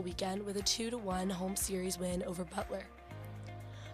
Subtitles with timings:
[0.00, 2.84] weekend with a 2 1 home series win over Butler.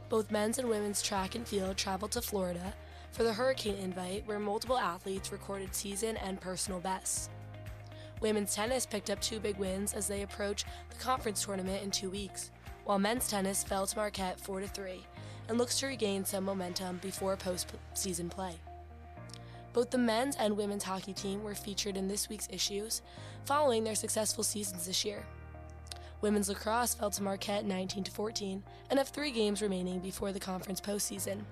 [0.08, 2.74] Both men's and women's track and field traveled to Florida
[3.10, 7.28] for the Hurricane Invite, where multiple athletes recorded season and personal bests.
[8.20, 12.10] Women's tennis picked up two big wins as they approach the conference tournament in two
[12.10, 12.50] weeks,
[12.84, 15.06] while men's tennis fell to Marquette 4 3
[15.48, 18.54] and looks to regain some momentum before postseason play.
[19.72, 23.02] Both the men's and women's hockey team were featured in this week's issues,
[23.44, 25.24] following their successful seasons this year.
[26.20, 30.80] Women's lacrosse fell to Marquette 19 14 and have three games remaining before the conference
[30.80, 31.42] postseason.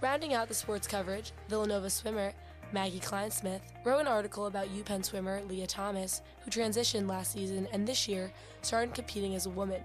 [0.00, 2.34] Rounding out the sports coverage, Villanova swimmer
[2.72, 7.86] Maggie Kleinsmith wrote an article about UPenn swimmer Lia Thomas, who transitioned last season and
[7.86, 9.82] this year started competing as a woman,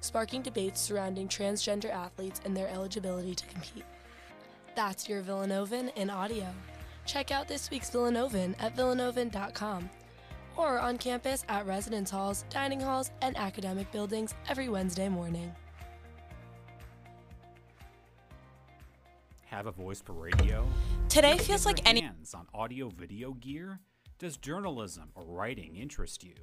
[0.00, 3.84] sparking debates surrounding transgender athletes and their eligibility to compete.
[4.74, 6.48] That's your Villanovan in audio.
[7.06, 9.88] Check out this week's Villanovan at villanovan.com
[10.56, 15.52] or on campus at residence halls, dining halls, and academic buildings every Wednesday morning.
[19.46, 20.66] Have a voice for radio?
[21.08, 23.80] Today feels like any hands on audio video gear?
[24.18, 26.34] Does journalism or writing interest you?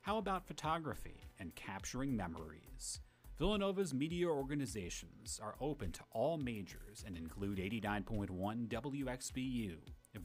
[0.00, 3.00] How about photography and capturing memories?
[3.38, 9.76] Villanova's media organizations are open to all majors and include 89.1 WXVU,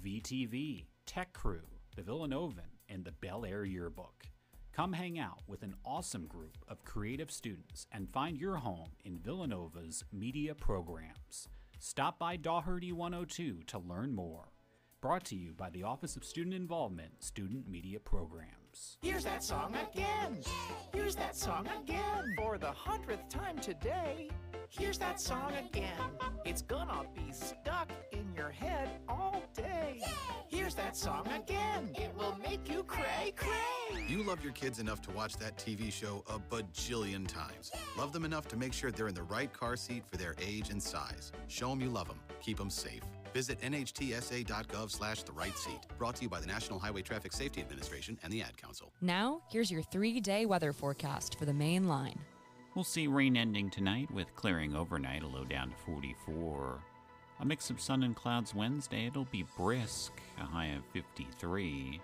[0.06, 1.64] VTV, Tech Crew,
[1.96, 4.26] the Villanovan, and the Belle Air Yearbook.
[4.74, 9.20] Come hang out with an awesome group of creative students and find your home in
[9.20, 11.48] Villanova's media programs.
[11.80, 14.54] Stop by Dougherty 102 to learn more.
[15.02, 18.00] Brought to you by the Office of Student Involvement Student Media
[19.02, 20.40] Here's that song again.
[20.94, 22.36] Here's that song again.
[22.38, 24.30] For the hundredth time today.
[24.70, 26.12] Here's that song again.
[26.46, 30.02] It's gonna be stuck in your head all day.
[30.48, 31.90] Here's that song again.
[31.96, 34.06] It will make you cray cray.
[34.08, 37.72] You love your kids enough to watch that TV show a bajillion times.
[37.98, 40.70] Love them enough to make sure they're in the right car seat for their age
[40.70, 41.32] and size.
[41.48, 42.20] Show them you love them.
[42.42, 43.02] Keep them safe.
[43.34, 45.80] Visit nhtsa.gov slash the right seat.
[45.98, 48.92] Brought to you by the National Highway Traffic Safety Administration and the Ad Council.
[49.02, 52.20] Now, here's your three day weather forecast for the main line.
[52.76, 56.80] We'll see rain ending tonight with clearing overnight, a low down to 44.
[57.42, 62.00] A mix of sun and clouds Wednesday, it'll be brisk, a high of 53.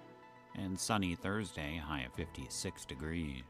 [0.55, 3.43] And sunny Thursday, a high of 56 degrees.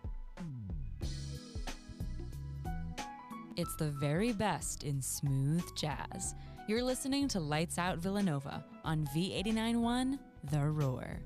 [3.55, 6.35] It's the very best in smooth jazz.
[6.67, 10.17] You're listening to Lights Out Villanova on V891
[10.49, 11.19] The Roar.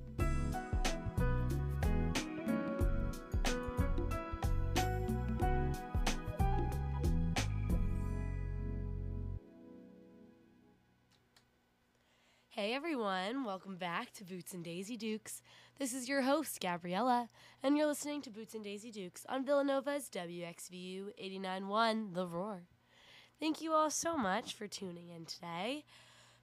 [12.50, 15.41] Hey everyone, welcome back to Boots and Daisy Dukes.
[15.77, 17.29] This is your host, Gabriella,
[17.63, 22.63] and you're listening to Boots and Daisy Dukes on Villanova's WXVU 89.1 The Roar.
[23.39, 25.85] Thank you all so much for tuning in today.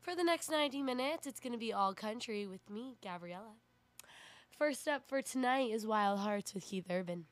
[0.00, 3.52] For the next 90 minutes, it's going to be all country with me, Gabriella.
[4.58, 7.26] First up for tonight is Wild Hearts with Keith Urban.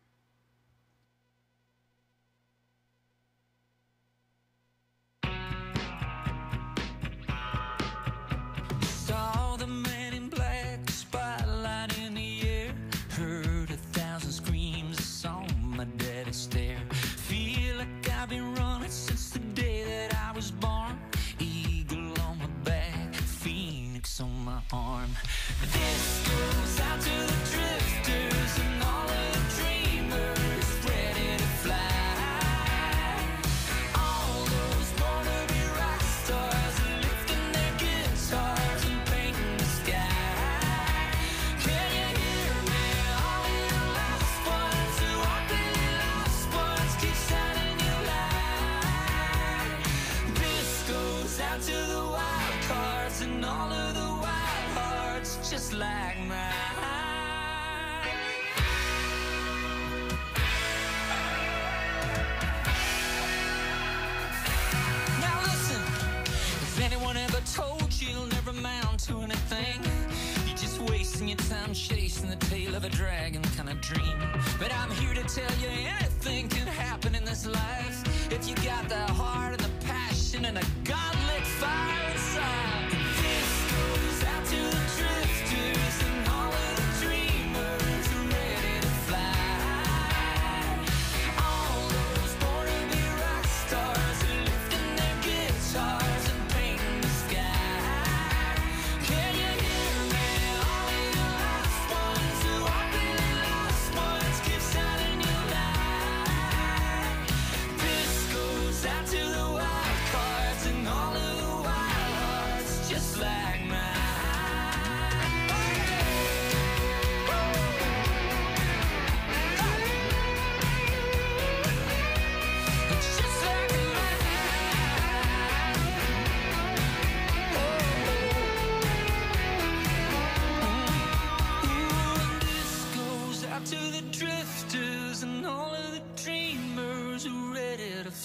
[71.54, 74.18] Your chasing the tail of a dragon kind of dream.
[74.58, 78.88] But I'm here to tell you anything can happen in this life if you got
[78.88, 82.83] the heart and the passion and a godlit fire inside.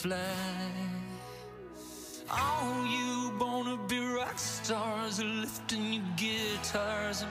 [0.02, 0.16] Fly.
[2.32, 7.24] All you wanna be rock stars are lifting your guitars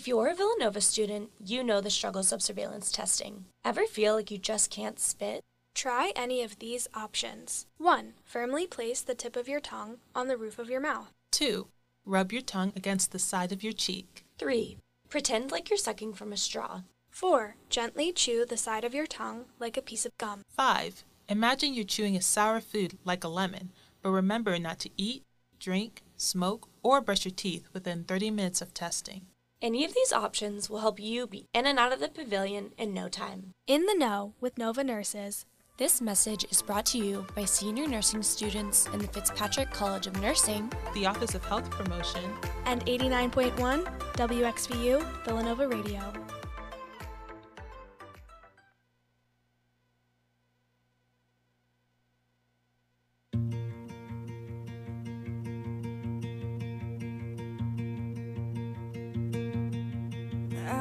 [0.00, 3.44] If you're a Villanova student, you know the struggles of surveillance testing.
[3.66, 5.42] Ever feel like you just can't spit?
[5.74, 7.66] Try any of these options.
[7.76, 8.14] 1.
[8.24, 11.12] Firmly place the tip of your tongue on the roof of your mouth.
[11.32, 11.66] 2.
[12.06, 14.24] Rub your tongue against the side of your cheek.
[14.38, 14.78] 3.
[15.10, 16.80] Pretend like you're sucking from a straw.
[17.10, 17.56] 4.
[17.68, 20.44] Gently chew the side of your tongue like a piece of gum.
[20.48, 21.04] 5.
[21.28, 23.68] Imagine you're chewing a sour food like a lemon,
[24.00, 25.24] but remember not to eat,
[25.58, 29.26] drink, smoke, or brush your teeth within 30 minutes of testing.
[29.62, 32.94] Any of these options will help you be in and out of the pavilion in
[32.94, 33.52] no time.
[33.66, 35.44] In the know with Nova Nurses.
[35.76, 40.18] This message is brought to you by senior nursing students in the Fitzpatrick College of
[40.20, 42.24] Nursing The Office of Health Promotion
[42.64, 43.84] And 89.1
[44.14, 46.00] WXVU Villanova Radio.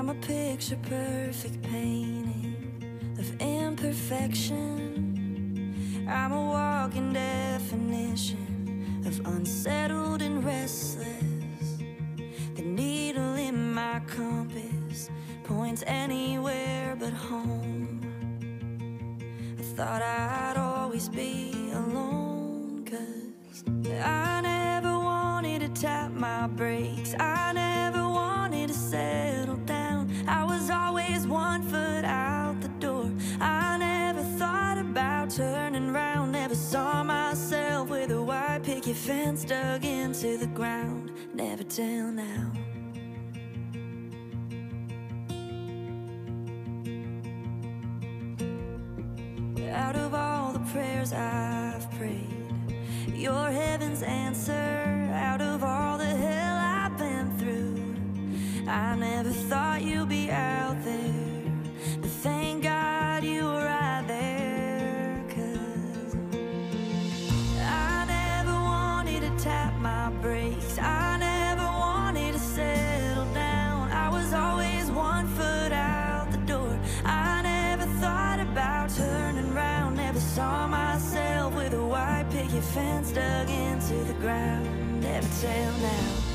[0.09, 2.55] A picture perfect painting
[3.19, 4.57] of imperfection.
[6.09, 11.77] I'm a walking definition of unsettled and restless.
[12.55, 15.11] The needle in my compass
[15.43, 18.01] points anywhere but home.
[19.59, 23.63] I thought I'd always be alone, cause
[24.01, 27.13] I never wanted to tap my brakes.
[27.19, 27.98] I never
[30.29, 33.09] I was always one foot out the door.
[33.41, 36.33] I never thought about turning round.
[36.33, 41.11] Never saw myself with a white picket fence dug into the ground.
[41.33, 42.51] Never till now.
[49.71, 52.75] Out of all the prayers I've prayed,
[53.15, 55.09] your heaven's answer.
[55.11, 55.98] Out of all
[58.69, 61.51] I never thought you'd be out there.
[61.99, 65.23] But thank God you were right there.
[65.27, 66.15] 'cause
[67.59, 70.77] I never wanted to tap my brakes.
[70.77, 73.91] I never wanted to settle down.
[73.91, 76.77] I was always one foot out the door.
[77.03, 79.97] I never thought about turning round.
[79.97, 85.01] Never saw myself with a white picket fence dug into the ground.
[85.01, 86.28] Never till now.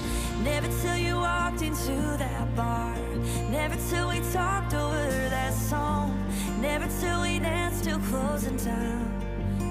[0.45, 2.95] Never till you walked into that bar.
[3.51, 6.23] Never till we talked over that song.
[6.61, 9.09] Never till we danced till closing time.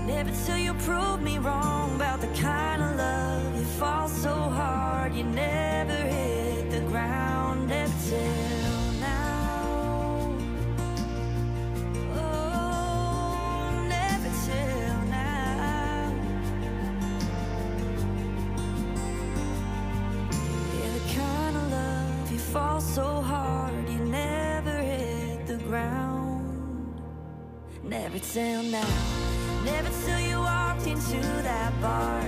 [0.08, 5.14] Never till you proved me wrong about the kind of love you fall so hard
[5.14, 7.70] you never hit the ground.
[7.70, 8.53] Never till
[22.94, 27.02] so hard you never hit the ground.
[27.84, 28.96] Never till now.
[29.66, 32.22] Never till you walked into that bar.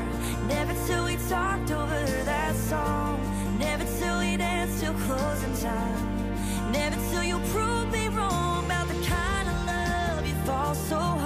[0.47, 3.19] Never till we talked over that song.
[3.59, 6.71] Never till we danced till closing time.
[6.71, 11.24] Never till you proved me wrong about the kind of love you fall so hard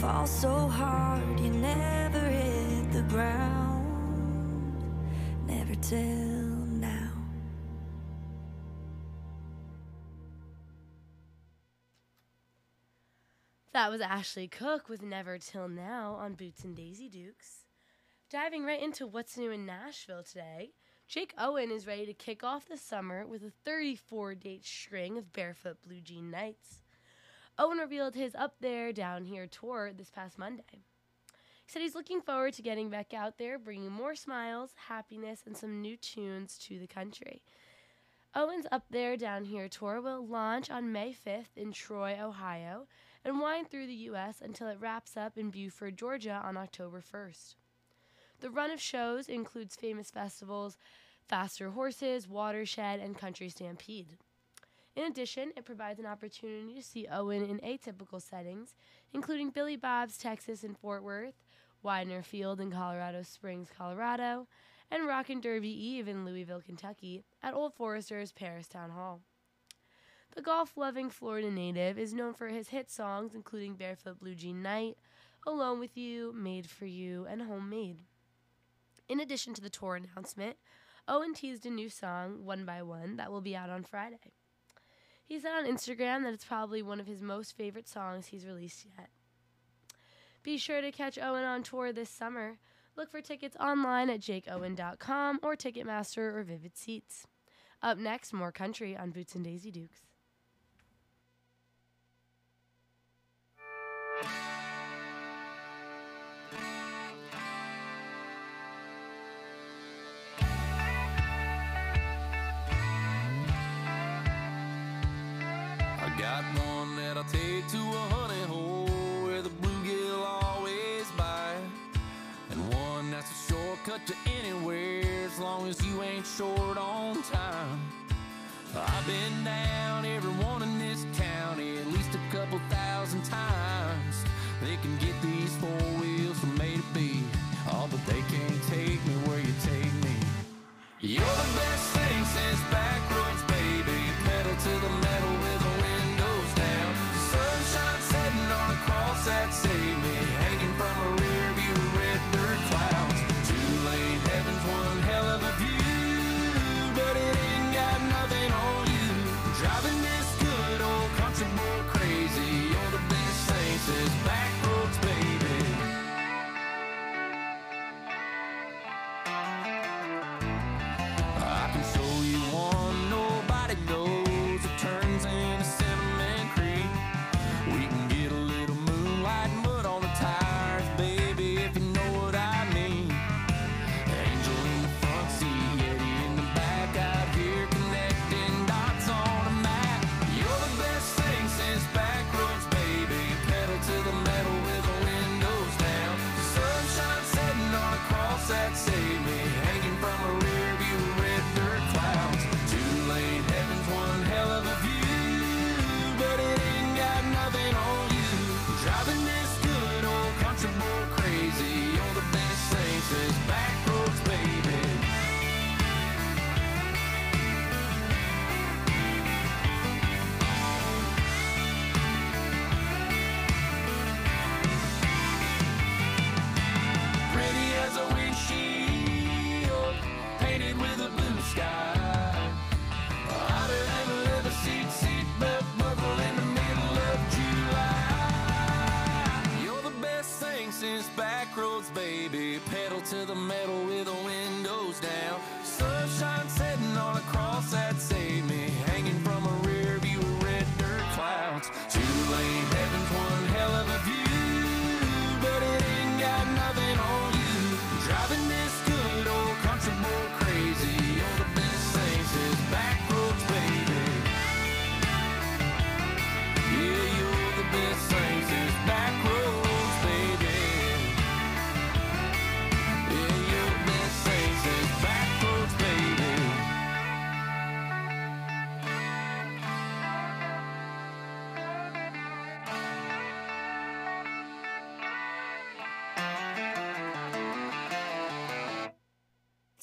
[0.00, 3.84] fall so hard you never hit the ground.
[5.46, 7.12] Never till now.
[13.74, 17.66] That was Ashley Cooke with Never Till Now on Boots and Daisy Dukes.
[18.30, 20.70] Diving right into what's new in Nashville today,
[21.08, 25.34] Jake Owen is ready to kick off the summer with a 34 date string of
[25.34, 26.79] Barefoot Blue Jean Nights.
[27.60, 30.62] Owen revealed his Up There, Down Here tour this past Monday.
[30.72, 35.54] He said he's looking forward to getting back out there, bringing more smiles, happiness, and
[35.54, 37.42] some new tunes to the country.
[38.34, 42.86] Owen's Up There Down Here tour will launch on May 5th in Troy, Ohio,
[43.26, 44.40] and wind through the U.S.
[44.40, 47.56] until it wraps up in Buford, Georgia on October 1st.
[48.40, 50.78] The run of shows includes famous festivals
[51.28, 54.16] Faster Horses, Watershed, and Country Stampede.
[55.00, 58.74] In addition, it provides an opportunity to see Owen in atypical settings,
[59.14, 61.42] including Billy Bob's Texas and Fort Worth,
[61.82, 64.46] Weidner Field in Colorado Springs, Colorado,
[64.90, 69.22] and Rockin' Derby Eve in Louisville, Kentucky, at Old Forester's Paristown Hall.
[70.36, 74.60] The golf loving Florida native is known for his hit songs, including Barefoot Blue Jean
[74.60, 74.98] Night,
[75.46, 78.00] Alone with You, Made for You, and Homemade.
[79.08, 80.58] In addition to the tour announcement,
[81.08, 84.34] Owen teased a new song, One by One, that will be out on Friday.
[85.30, 88.84] He said on Instagram that it's probably one of his most favorite songs he's released
[88.98, 89.10] yet.
[90.42, 92.58] Be sure to catch Owen on tour this summer.
[92.96, 97.28] Look for tickets online at jakeowen.com or Ticketmaster or Vivid Seats.
[97.80, 100.09] Up next, more country on Boots and Daisy Dukes.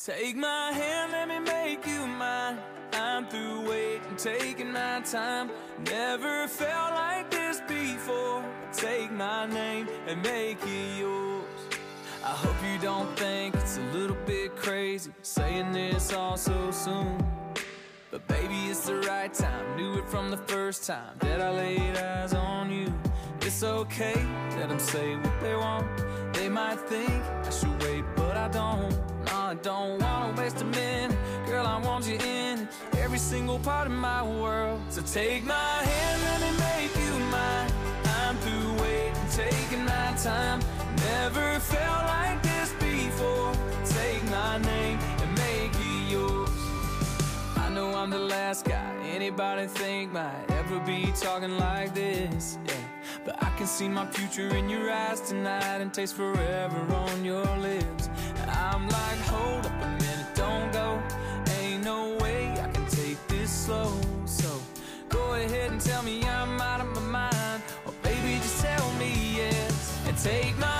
[0.08, 2.60] Take my hand, let me make you mine.
[2.94, 5.52] I'm through waiting, taking my time.
[5.84, 8.42] Never felt like this before.
[8.72, 11.44] Take my name and make it yours.
[12.24, 17.22] I hope you don't think it's a little bit crazy saying this all so soon.
[18.10, 19.76] But baby, it's the right time.
[19.76, 22.94] Knew it from the first time that I laid eyes on you.
[23.42, 25.86] It's okay, let them say what they want.
[26.34, 27.12] They might think
[27.44, 29.17] I should wait, but I don't.
[29.48, 31.18] I don't wanna waste a minute.
[31.46, 34.82] Girl, I want you in every single part of my world.
[34.90, 35.54] So take my
[35.90, 37.72] hand, let me make you mine.
[38.20, 40.60] I'm through waiting, taking my time.
[40.98, 43.54] Never felt like this before.
[43.86, 46.50] Take my name and make it yours.
[47.56, 52.58] I know I'm the last guy anybody think might ever be talking like this.
[52.66, 52.87] Yeah.
[53.28, 57.46] But I can see my future in your eyes tonight and taste forever on your
[57.58, 58.10] lips.
[58.48, 61.04] I'm like, hold up a minute, don't go.
[61.60, 63.92] Ain't no way I can take this slow.
[64.24, 64.50] So
[65.10, 67.64] go ahead and tell me I'm out of my mind.
[67.86, 70.02] Or baby, just tell me yes.
[70.08, 70.77] And take my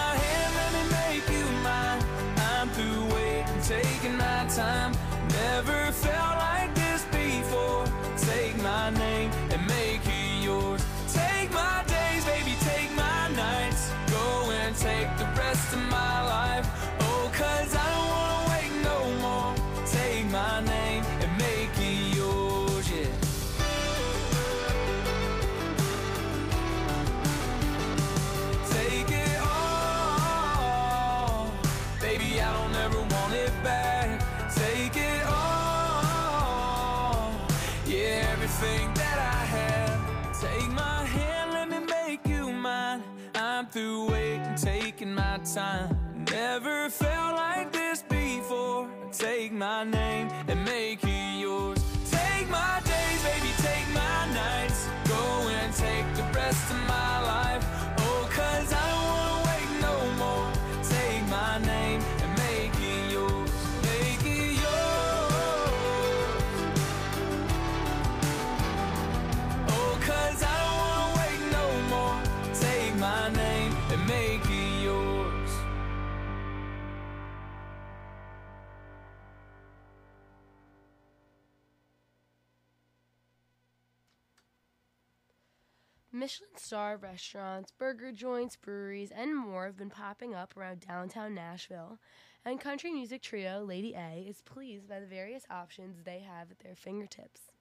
[49.18, 50.27] Take my name
[86.18, 92.00] Michelin star restaurants, burger joints, breweries, and more have been popping up around downtown Nashville,
[92.44, 96.60] and country music trio Lady A is pleased by the various options they have at
[96.60, 97.52] their fingertips.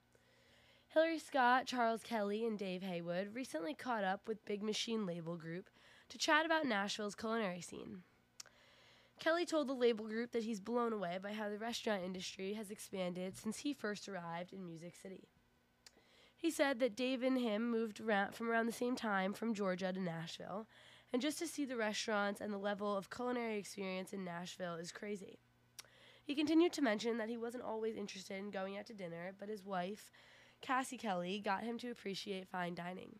[0.87, 5.69] Hillary Scott, Charles Kelly, and Dave Haywood recently caught up with Big Machine Label Group
[6.09, 8.01] to chat about Nashville's culinary scene.
[9.19, 12.71] Kelly told the label group that he's blown away by how the restaurant industry has
[12.71, 15.27] expanded since he first arrived in Music City.
[16.39, 19.91] He said that Dave and him moved around from around the same time from Georgia
[19.91, 20.67] to Nashville,
[21.11, 24.91] and just to see the restaurants and the level of culinary experience in Nashville is
[24.91, 25.39] crazy.
[26.23, 29.49] He continued to mention that he wasn't always interested in going out to dinner, but
[29.49, 30.11] his wife,
[30.61, 33.19] Cassie Kelly, got him to appreciate fine dining.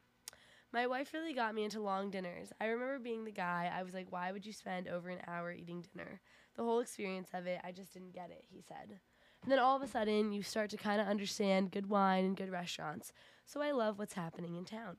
[0.72, 2.52] My wife really got me into long dinners.
[2.62, 5.52] I remember being the guy, I was like, why would you spend over an hour
[5.52, 6.20] eating dinner?
[6.56, 9.00] The whole experience of it, I just didn't get it, he said.
[9.43, 12.36] And then all of a sudden, you start to kind of understand good wine and
[12.36, 13.13] good restaurants.
[13.45, 14.97] So I love what's happening in town.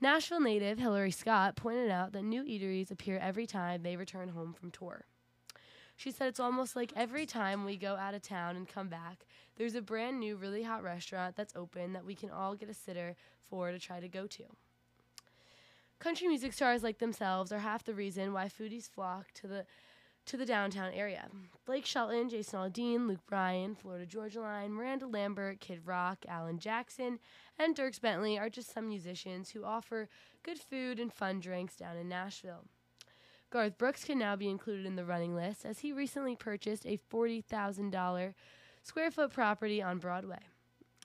[0.00, 4.52] Nashville native Hillary Scott pointed out that new eateries appear every time they return home
[4.52, 5.06] from tour.
[5.96, 9.24] She said it's almost like every time we go out of town and come back,
[9.56, 12.74] there's a brand new, really hot restaurant that's open that we can all get a
[12.74, 13.16] sitter
[13.48, 14.44] for to try to go to.
[15.98, 19.64] Country music stars like themselves are half the reason why foodies flock to the
[20.26, 21.28] to the downtown area.
[21.64, 27.18] Blake Shelton, Jason Aldean, Luke Bryan, Florida Georgia Line, Miranda Lambert, Kid Rock, Alan Jackson,
[27.58, 30.08] and Dierks Bentley are just some musicians who offer
[30.42, 32.64] good food and fun drinks down in Nashville.
[33.50, 36.98] Garth Brooks can now be included in the running list as he recently purchased a
[37.12, 38.34] $40,000
[38.82, 40.40] square foot property on Broadway.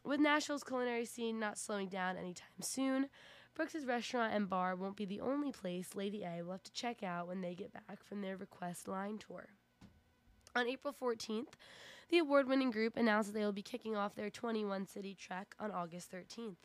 [0.04, 3.10] With Nashville's culinary scene not slowing down anytime soon,
[3.54, 7.04] Brooks's restaurant and bar won't be the only place Lady A will have to check
[7.04, 9.50] out when they get back from their Request Line tour.
[10.56, 11.54] On April 14th,
[12.10, 15.54] the award winning group announced that they will be kicking off their 21 city trek
[15.60, 16.58] on August 13th.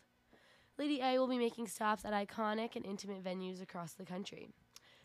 [0.78, 4.50] Lady A will be making stops at iconic and intimate venues across the country.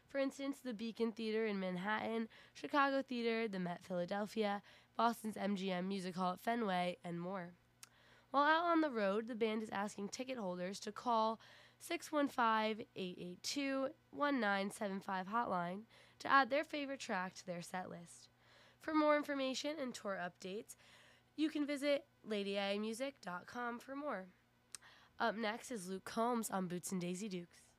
[0.07, 4.61] For instance, the Beacon Theater in Manhattan, Chicago Theater, the Met Philadelphia,
[4.97, 7.53] Boston's MGM Music Hall at Fenway, and more.
[8.31, 11.39] While out on the road, the band is asking ticket holders to call
[11.81, 15.81] 615 882 1975 hotline
[16.19, 18.29] to add their favorite track to their set list.
[18.79, 20.75] For more information and tour updates,
[21.35, 24.25] you can visit ladyamusic.com for more.
[25.19, 27.70] Up next is Luke Combs on Boots and Daisy Dukes.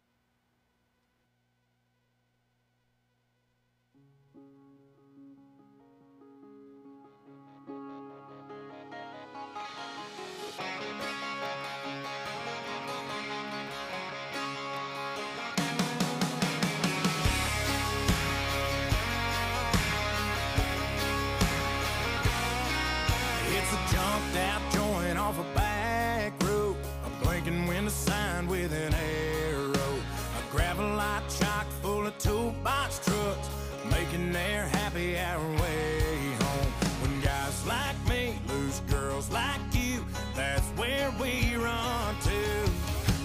[34.32, 36.72] their happy hour way home.
[37.02, 42.70] When guys like me lose girls like you, that's where we run to.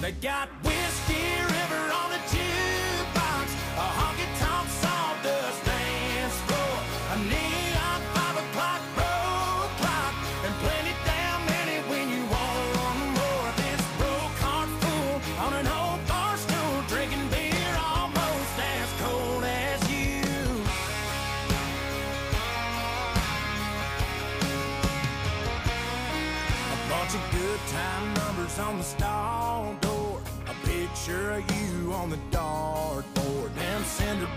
[0.01, 0.49] They got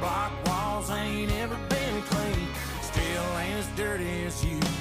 [0.01, 2.49] block walls ain't ever been clean.
[2.83, 4.80] Still ain't as dirty as you.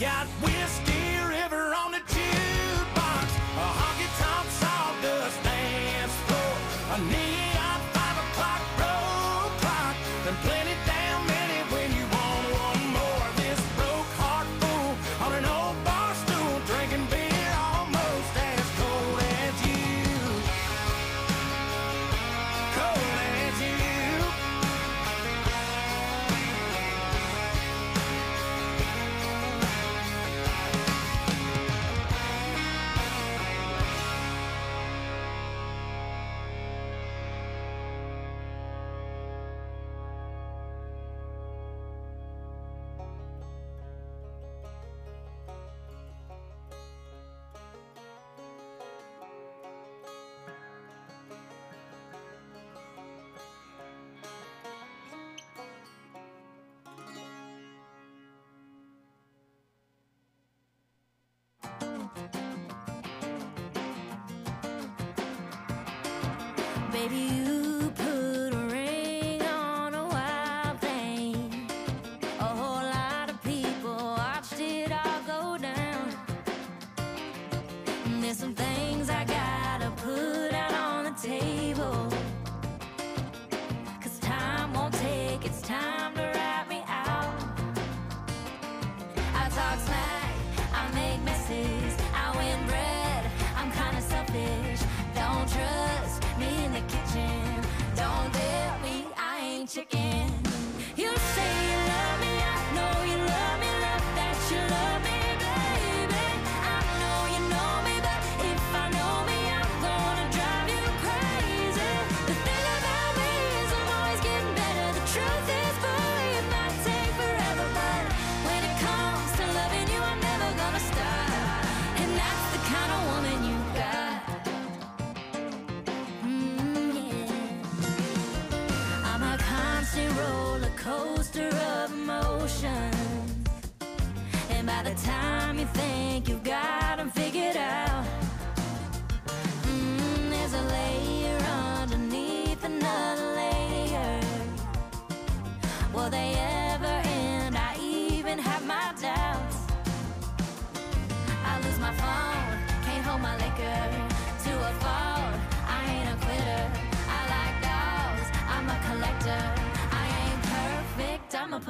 [0.00, 0.26] got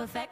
[0.00, 0.29] perfect.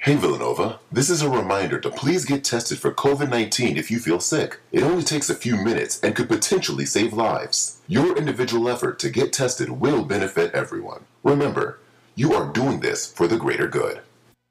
[0.00, 3.98] Hey Villanova, this is a reminder to please get tested for COVID 19 if you
[3.98, 4.60] feel sick.
[4.70, 7.80] It only takes a few minutes and could potentially save lives.
[7.88, 11.04] Your individual effort to get tested will benefit everyone.
[11.24, 11.80] Remember,
[12.14, 14.00] you are doing this for the greater good.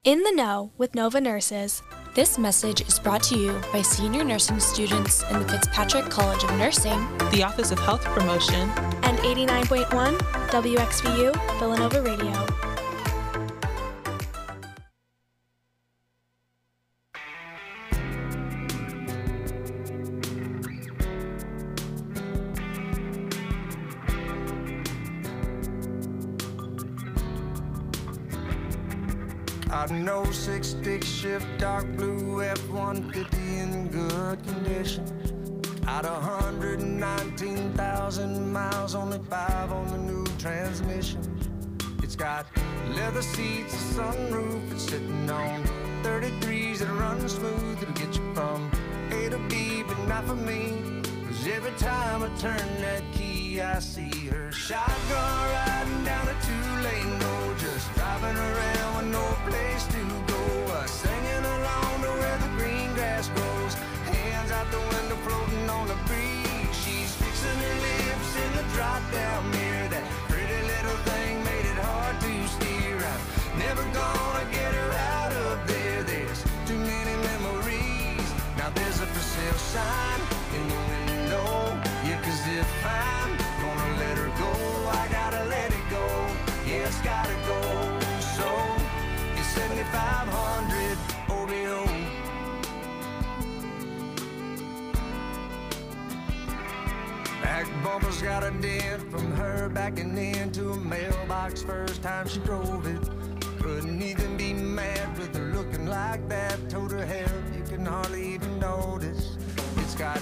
[0.03, 1.81] In the Know with Nova Nurses.
[2.13, 6.51] This message is brought to you by senior nursing students in the Fitzpatrick College of
[6.57, 6.99] Nursing,
[7.31, 8.69] the Office of Health Promotion,
[9.03, 10.17] and 89.1
[10.49, 12.46] WXVU Villanova Radio.
[30.07, 35.03] Know oh six stick shift, dark blue F-150 in good condition.
[35.85, 41.19] Out of 119,000 miles, only five on the new transmission.
[42.01, 42.45] It's got
[42.95, 45.61] leather seats, a sunroof, it's sitting on
[46.03, 47.81] 33s that run smooth.
[47.81, 48.71] It'll get you from
[49.11, 51.01] A to B, but not for me.
[51.27, 57.19] Cause every time I turn that key, I see her shotgun riding down a two-lane
[57.19, 59.76] road, just driving around with no place
[64.57, 66.73] out the window floating on the breeze.
[66.81, 69.87] She's fixing her lips in the drop-down mirror.
[69.93, 72.97] That pretty little thing made it hard to steer.
[73.11, 73.21] I'm
[73.59, 76.01] never gonna get her out of there.
[76.03, 78.27] There's too many memories.
[78.57, 80.16] Now there's a for sale sign
[97.83, 103.09] bumper's got a dent from her backing into a mailbox first time she drove it.
[103.61, 106.69] Couldn't even be mad with her looking like that.
[106.69, 109.37] Told her hell, you can hardly even notice.
[109.77, 110.21] It's got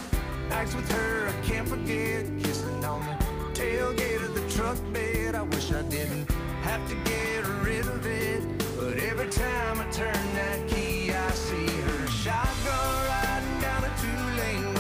[0.50, 2.26] nights with her I can't forget.
[2.42, 5.36] Kissing on the tailgate of the truck bed.
[5.36, 6.30] I wish I didn't
[6.64, 8.44] have to get rid of it.
[8.80, 14.75] But every time I turn that key, I see her shotgun riding down a two-lane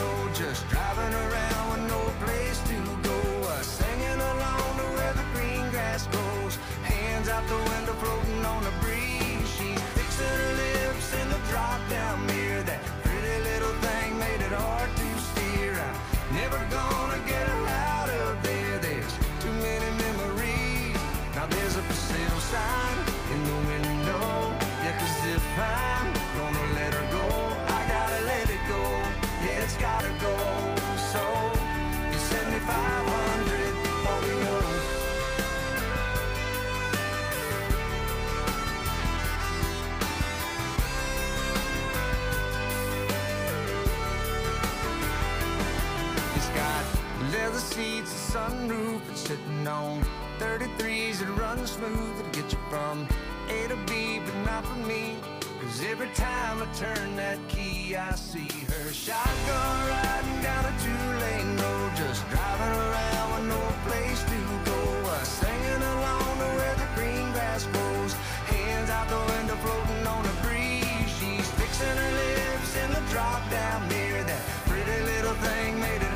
[48.71, 50.03] it's sitting on
[50.39, 52.19] 33s that run smooth.
[52.19, 53.07] It'll get you from
[53.49, 55.17] A to B, but not for me.
[55.61, 61.57] Cause every time I turn that key, I see her shotgun riding down a two-lane
[61.57, 64.81] road, just driving around with no place to go.
[65.09, 68.13] Uh, singing along to where the green grass grows,
[68.49, 71.09] hands out the window floating on the breeze.
[71.19, 74.23] She's fixing her lips in the drop-down mirror.
[74.23, 76.14] That pretty little thing made it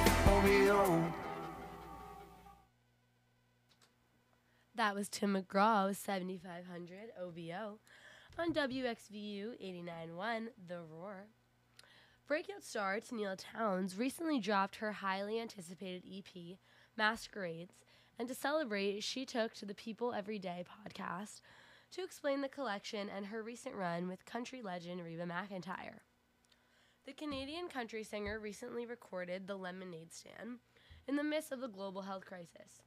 [4.84, 7.80] That was Tim McGraw with 7500 OBO
[8.38, 11.28] on WXVU 89.1 The Roar.
[12.28, 16.58] Breakout star Tenille Townes recently dropped her highly anticipated EP,
[16.98, 17.72] Masquerades,
[18.19, 21.39] and to celebrate, she took to the People Everyday podcast
[21.91, 26.02] to explain the collection and her recent run with country legend Reba McEntire.
[27.06, 30.58] The Canadian country singer recently recorded The Lemonade Stand
[31.08, 32.82] in the midst of the global health crisis.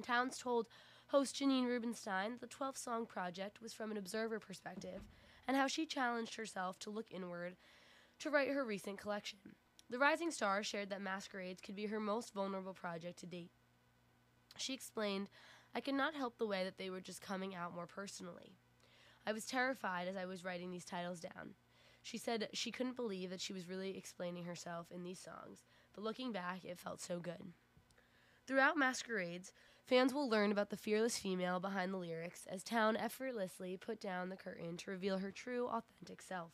[0.00, 0.68] Townes told
[1.10, 5.00] host Janine Rubenstein the 12 song project was from an observer perspective
[5.48, 7.56] and how she challenged herself to look inward
[8.20, 9.40] to write her recent collection.
[9.88, 13.50] The rising star shared that Masquerades could be her most vulnerable project to date.
[14.56, 15.28] She explained,
[15.74, 18.54] I could not help the way that they were just coming out more personally.
[19.26, 21.54] I was terrified as I was writing these titles down.
[22.04, 26.04] She said she couldn't believe that she was really explaining herself in these songs, but
[26.04, 27.52] looking back, it felt so good.
[28.46, 29.52] Throughout Masquerades,
[29.90, 34.28] fans will learn about the fearless female behind the lyrics as Town effortlessly put down
[34.28, 36.52] the curtain to reveal her true, authentic self.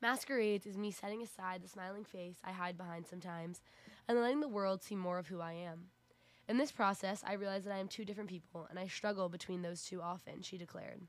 [0.00, 3.60] Masquerades is me setting aside the smiling face I hide behind sometimes
[4.06, 5.86] and letting the world see more of who I am.
[6.48, 9.62] In this process, I realize that I am two different people, and I struggle between
[9.62, 11.00] those two often, she declared.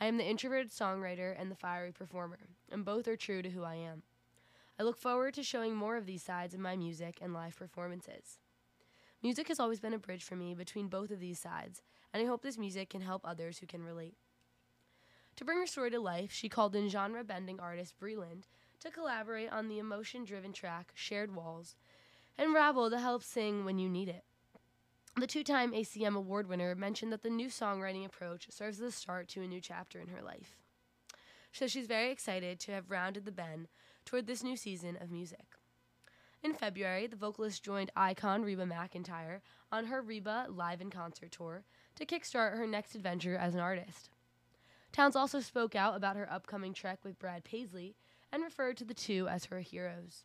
[0.00, 2.38] I am the introverted songwriter and the fiery performer,
[2.72, 4.02] and both are true to who I am.
[4.78, 8.38] I look forward to showing more of these sides in my music and live performances.
[9.22, 12.26] Music has always been a bridge for me between both of these sides, and I
[12.26, 14.16] hope this music can help others who can relate.
[15.36, 18.44] To bring her story to life, she called in genre bending artist Breland
[18.80, 21.76] to collaborate on the emotion driven track Shared Walls,
[22.38, 24.24] and Wrabel to help sing When You Need It.
[25.16, 28.92] The two time ACM Award winner mentioned that the new songwriting approach serves as a
[28.92, 30.56] start to a new chapter in her life.
[31.52, 33.68] Says she's very excited to have rounded the bend
[34.06, 35.49] toward this new season of music.
[36.42, 41.64] In February, the vocalist joined icon Reba McEntire on her Reba Live in Concert tour
[41.96, 44.08] to kickstart her next adventure as an artist.
[44.90, 47.94] Townes also spoke out about her upcoming trek with Brad Paisley
[48.32, 50.24] and referred to the two as her heroes.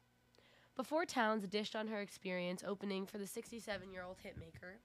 [0.77, 4.77] Before Townes dished on her experience opening for the 67 year old hitmaker,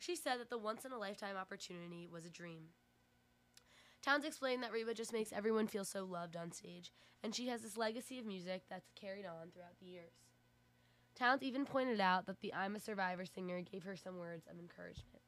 [0.00, 2.70] she said that the once in a lifetime opportunity was a dream.
[4.02, 7.62] Townes explained that Reba just makes everyone feel so loved on stage, and she has
[7.62, 10.14] this legacy of music that's carried on throughout the years.
[11.14, 14.58] Townes even pointed out that the I'm a Survivor singer gave her some words of
[14.58, 15.20] encouragement.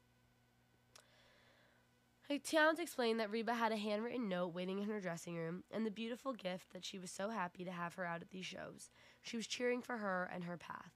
[2.43, 5.91] Townes explained that Reba had a handwritten note waiting in her dressing room and the
[5.91, 8.89] beautiful gift that she was so happy to have her out at these shows.
[9.21, 10.91] She was cheering for her and her path.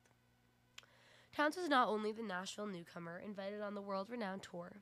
[1.33, 4.81] Townes was not only the Nashville newcomer invited on the world renowned tour,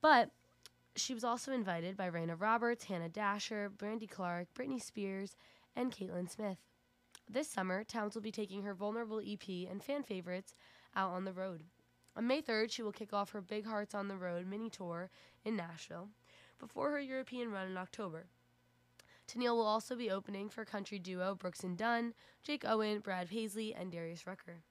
[0.00, 0.30] but
[0.96, 5.36] she was also invited by Raina Roberts, Hannah Dasher, Brandy Clark, Britney Spears,
[5.76, 6.58] and Caitlyn Smith.
[7.28, 10.54] This summer, Townes will be taking her Vulnerable EP and fan favorites
[10.94, 11.64] out on the road.
[12.14, 15.08] On May 3rd, she will kick off her Big Hearts on the Road mini tour
[15.44, 16.10] in Nashville
[16.58, 18.26] before her European run in October.
[19.26, 23.74] Tenille will also be opening for country duo Brooks and Dunn, Jake Owen, Brad Paisley,
[23.74, 24.62] and Darius Rucker.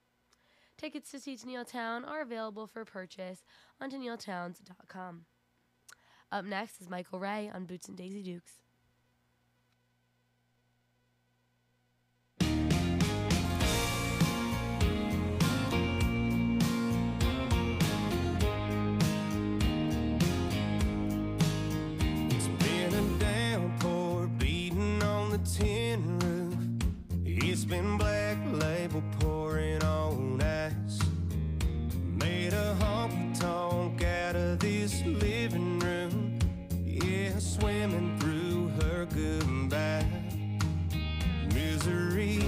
[0.78, 3.44] Tickets to see Tenille Town are available for purchase
[3.80, 5.26] on TenilleTownes.com.
[6.32, 8.62] Up next is Michael Ray on Boots and Daisy Dukes.
[27.72, 31.00] Been black label pouring on ice.
[32.04, 36.38] Made a honky tonk out of this living room.
[36.84, 40.06] Yeah, swimming through her goodbye.
[41.54, 42.44] Misery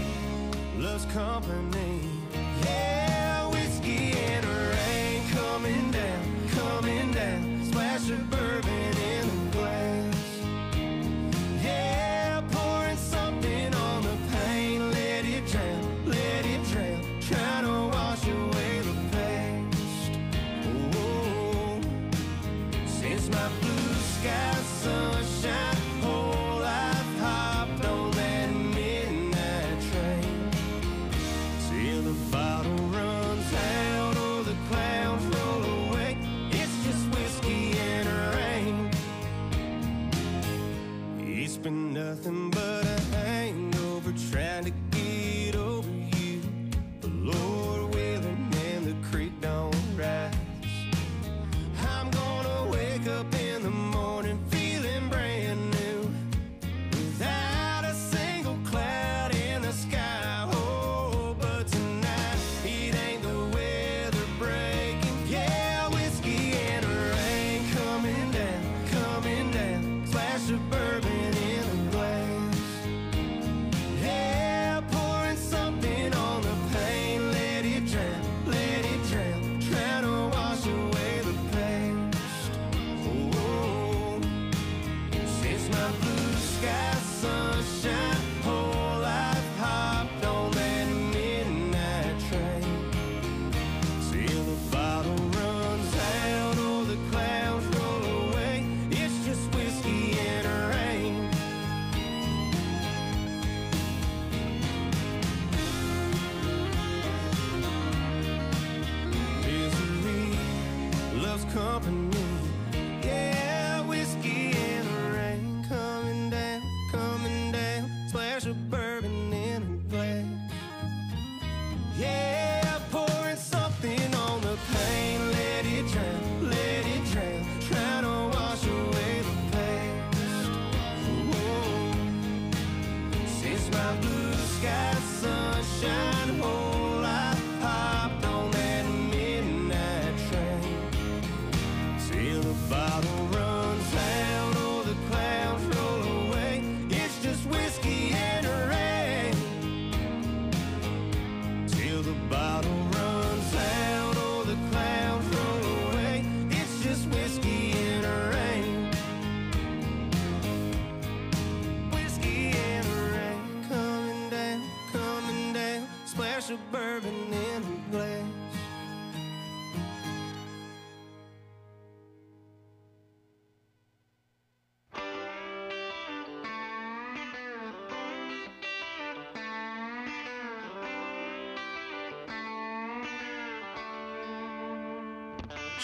[0.77, 1.92] loves company.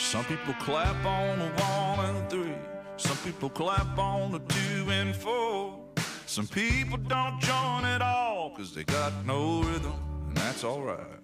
[0.10, 2.56] Some people clap on the one and three.
[2.98, 5.78] Some people clap on the two and four.
[6.26, 9.94] Some people don't join at all because they got no rhythm,
[10.28, 11.22] and that's alright.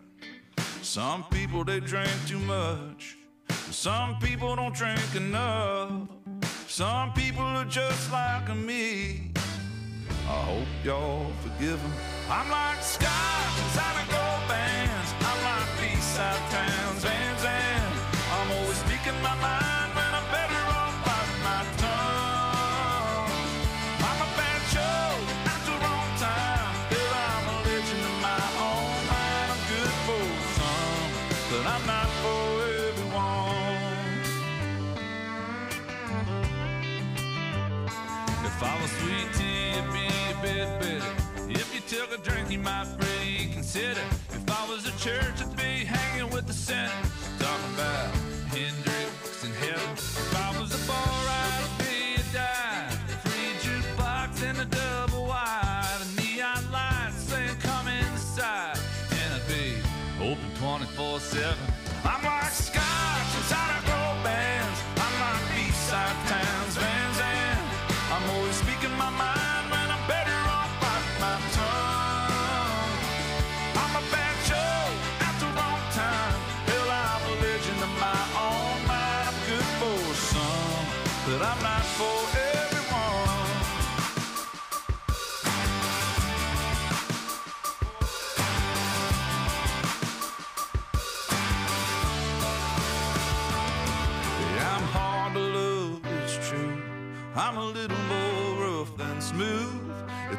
[0.83, 3.17] Some people they drink too much.
[3.71, 6.07] Some people don't drink enough.
[6.67, 9.31] Some people are just like me.
[10.29, 11.93] I hope y'all forgive 'em.
[12.29, 13.35] I'm like Scott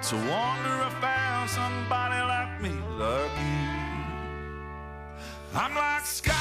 [0.06, 2.70] It's a wonder I found somebody like me,
[3.42, 3.66] you.
[5.52, 6.35] I'm like scotch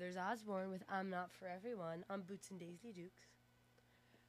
[0.00, 3.20] Brothers Osborne with I'm Not For Everyone on Boots and Daisy Dukes.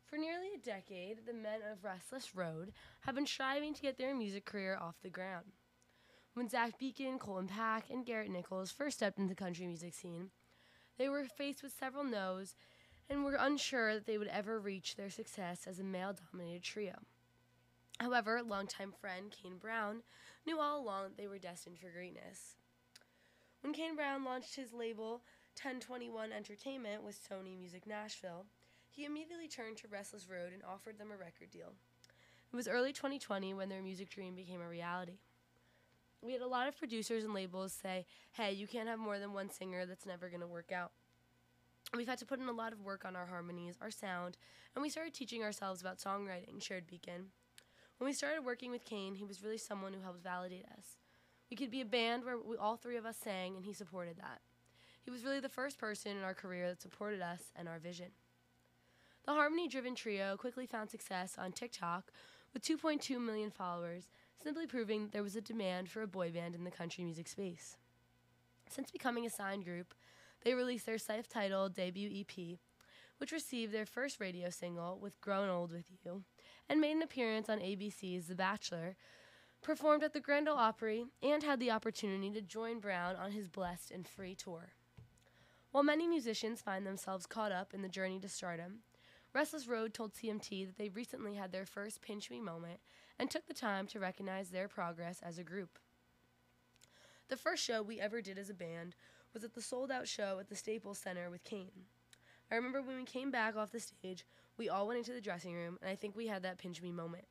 [0.04, 2.74] For nearly a decade, the men of Restless Road
[3.06, 5.46] have been striving to get their music career off the ground.
[6.34, 10.32] When Zach Beeken, Colton Pack, and Garrett Nichols first stepped into the country music scene,
[10.98, 12.54] they were faced with several no's
[13.10, 16.96] and were unsure that they would ever reach their success as a male dominated trio.
[17.98, 20.02] However, longtime friend Kane Brown
[20.46, 22.58] knew all along that they were destined for greatness.
[23.62, 25.22] When Kane Brown launched his label
[25.64, 28.48] 1021 Entertainment with Sony Music Nashville,
[28.90, 31.74] he immediately turned to Restless Road and offered them a record deal.
[32.52, 35.20] It was early 2020 when their music dream became a reality.
[36.20, 39.34] We had a lot of producers and labels say, hey, you can't have more than
[39.34, 40.94] one singer, that's never going to work out.
[41.96, 44.38] We've had to put in a lot of work on our harmonies, our sound,
[44.74, 47.26] and we started teaching ourselves about songwriting, shared Beeken.
[48.00, 50.98] When we started working with Kane, he was really someone who helped validate us.
[51.52, 54.18] We could be a band where we, all three of us sang, and he supported
[54.18, 54.42] that.
[55.04, 58.12] He was really the first person in our career that supported us and our vision.
[59.26, 62.12] The Harmony driven trio quickly found success on TikTok
[62.54, 64.10] with 2.2 million followers,
[64.42, 67.78] simply proving there was a demand for a boy band in the country music space.
[68.70, 69.94] Since becoming a signed group,
[70.44, 72.58] they released their self titled debut EP,
[73.18, 76.24] which received their first radio single with Grown Old With You,
[76.70, 78.96] and made an appearance on ABC's The Bachelor,
[79.62, 83.48] performed at the Grand Ole Opry, and had the opportunity to join Brown on his
[83.48, 84.74] Blessed and Free tour.
[85.72, 88.80] While many musicians find themselves caught up in the journey to stardom,
[89.34, 92.82] Restless Road told CMT that they recently had their first Pinch Me moment
[93.18, 95.80] and took the time to recognize their progress as a group.
[97.30, 98.96] The first show we ever did as a band
[99.34, 101.86] was at the sold out show at the Staples Center with Kane.
[102.52, 104.26] I remember when we came back off the stage,
[104.58, 106.92] we all went into the dressing room, and I think we had that pinch me
[106.92, 107.24] moment.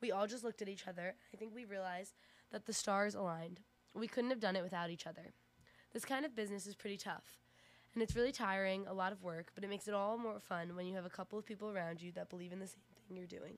[0.00, 1.16] We all just looked at each other.
[1.32, 2.14] I think we realized
[2.52, 3.58] that the stars aligned.
[3.94, 5.32] We couldn't have done it without each other.
[5.92, 7.40] This kind of business is pretty tough,
[7.94, 10.74] and it's really tiring, a lot of work, but it makes it all more fun
[10.74, 13.16] when you have a couple of people around you that believe in the same thing
[13.16, 13.56] you're doing.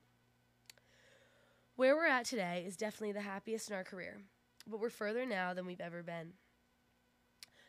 [1.76, 4.20] Where we're at today is definitely the happiest in our career,
[4.66, 6.34] but we're further now than we've ever been.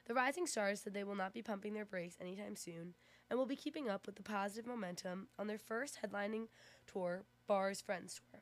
[0.08, 2.94] The Rising Stars said they will not be pumping their brakes anytime soon
[3.30, 6.48] and will be keeping up with the positive momentum on their first headlining
[6.92, 8.42] tour, Bars Friends Tour.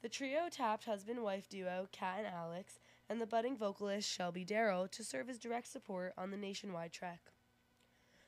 [0.00, 2.78] The trio tapped husband wife duo Kat and Alex
[3.08, 7.20] and the budding vocalist Shelby Darrall to serve as direct support on the nationwide trek.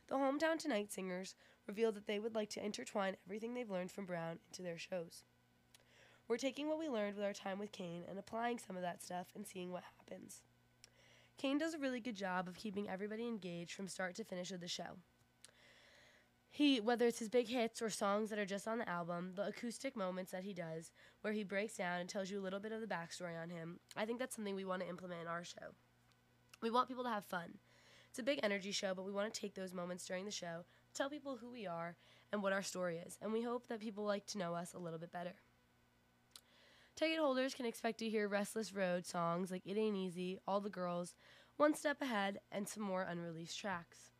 [0.08, 1.34] The Hometown Tonight singers
[1.66, 5.24] revealed that they would like to intertwine everything they've learned from Brown into their shows.
[6.28, 9.02] We're taking what we learned with our time with Kane and applying some of that
[9.02, 10.42] stuff and seeing what happens.
[11.38, 14.60] Kane does a really good job of keeping everybody engaged from start to finish of
[14.60, 14.98] the show.
[16.50, 19.46] He, whether it's his big hits or songs that are just on the album, the
[19.46, 20.90] acoustic moments that he does,
[21.20, 23.78] where he breaks down and tells you a little bit of the backstory on him,
[23.96, 25.74] I think that's something we want to implement in our show.
[26.62, 27.58] We want people to have fun.
[28.08, 30.64] It's a big energy show, but we want to take those moments during the show,
[30.94, 31.96] tell people who we are
[32.32, 34.78] and what our story is, and we hope that people like to know us a
[34.78, 35.34] little bit better.
[36.96, 40.70] Ticket holders can expect to hear Restless Road songs like It Ain't Easy, All the
[40.70, 41.14] Girls,
[41.58, 44.12] One Step Ahead, and some more unreleased tracks.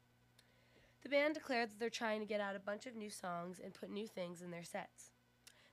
[1.03, 3.75] The band declared that they're trying to get out a bunch of new songs and
[3.75, 5.11] put new things in their sets.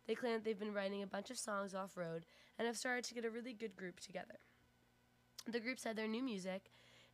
[0.05, 2.25] They claim that they've been writing a bunch of songs off road
[2.59, 4.39] and have started to get a really good group together.
[5.47, 6.69] The group said their new music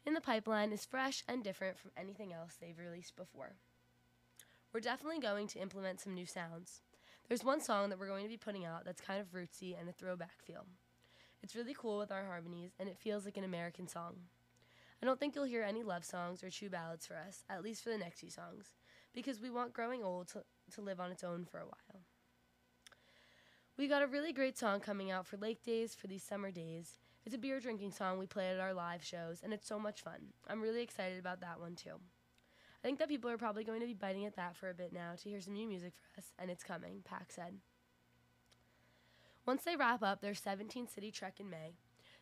[0.05, 3.53] in the pipeline is fresh and different from anything else they've released before.
[4.73, 6.81] We're definitely going to implement some new sounds.
[7.27, 9.89] There's one song that we're going to be putting out that's kind of rootsy and
[9.89, 10.65] a throwback feel.
[11.41, 14.15] It's really cool with our harmonies, and it feels like an American song.
[15.01, 17.83] I don't think you'll hear any love songs or true ballads for us, at least
[17.83, 18.73] for the next few songs,
[19.13, 20.43] because we want Growing Old to,
[20.73, 22.01] to live on its own for a while.
[23.77, 26.99] We got a really great song coming out for Lake Days for these summer days.
[27.25, 30.01] It's a beer drinking song we play at our live shows, and it's so much
[30.01, 30.33] fun.
[30.49, 31.95] I'm really excited about that one too.
[32.83, 34.91] I think that people are probably going to be biting at that for a bit
[34.91, 37.55] now to hear some new music for us, and it's coming, Pack said.
[39.45, 41.75] Once they wrap up their 17 city trek in May,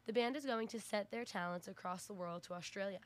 [0.08, 3.02] the band is going to set their talents across the world to Australia.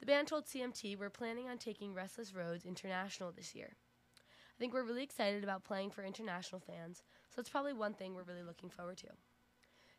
[0.00, 3.76] The band told CMT we're planning on taking Restless Roads international this year.
[4.16, 8.14] I think we're really excited about playing for international fans, so it's probably one thing
[8.14, 9.08] we're really looking forward to.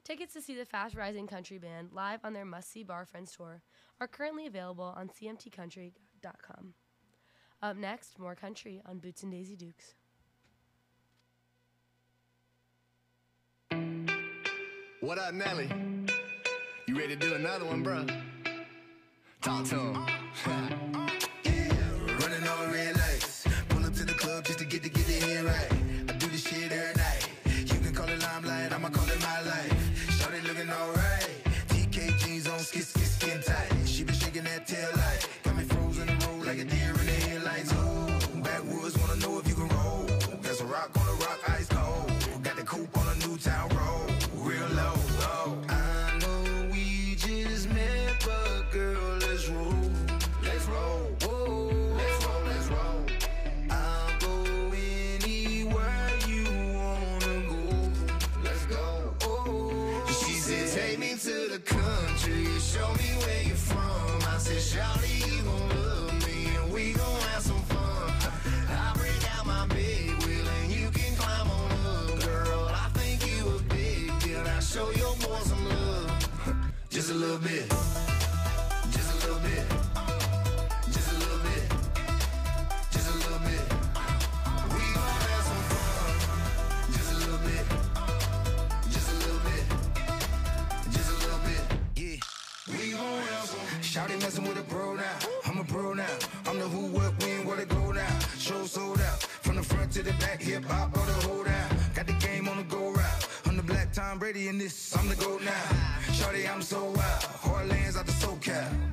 [0.04, 3.32] Tickets to see the fast rising country band live on their must see Bar Friends
[3.32, 3.62] tour
[4.02, 6.74] are currently available on cmtcountry.com.
[7.62, 9.94] Up next, more country on Boots and Daisy Dukes.
[15.04, 15.70] What up, Nelly?
[16.88, 18.06] You ready to do another one, bro?
[19.42, 21.20] Talk to him.
[77.24, 77.70] little bit,
[78.92, 79.64] just a little bit,
[80.92, 81.64] just a little bit,
[82.92, 83.64] just a little bit.
[84.74, 86.16] We gon' have some fun,
[86.92, 87.66] just a little bit,
[88.92, 89.66] just a little bit,
[90.92, 91.64] just a little bit.
[91.96, 92.20] Yeah,
[92.78, 93.24] we gon'
[94.46, 95.18] with a bro now.
[95.46, 96.18] I'm a bro now.
[96.46, 97.14] I'm the who, what,
[97.46, 98.20] where to go now.
[98.38, 99.24] Show sold out.
[99.44, 101.72] From the front to the back, hip hop or the hold out.
[101.96, 103.28] Got the game on the go route.
[103.46, 104.94] I'm the black Tom Brady in this.
[104.98, 106.03] I'm the GOAT now.
[106.24, 107.22] Shorty, I'm so wild.
[107.44, 108.93] Heartlands out the SoCal.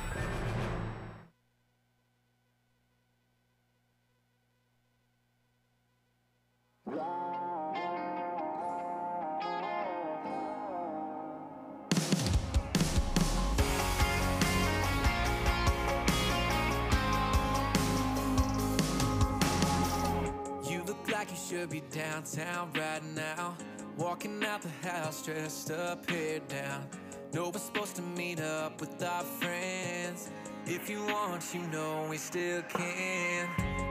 [21.51, 23.57] Should be downtown right now.
[23.97, 26.87] Walking out the house dressed up, hair down.
[27.33, 30.29] No, we're supposed to meet up with our friends.
[30.65, 33.49] If you want, you know we still can.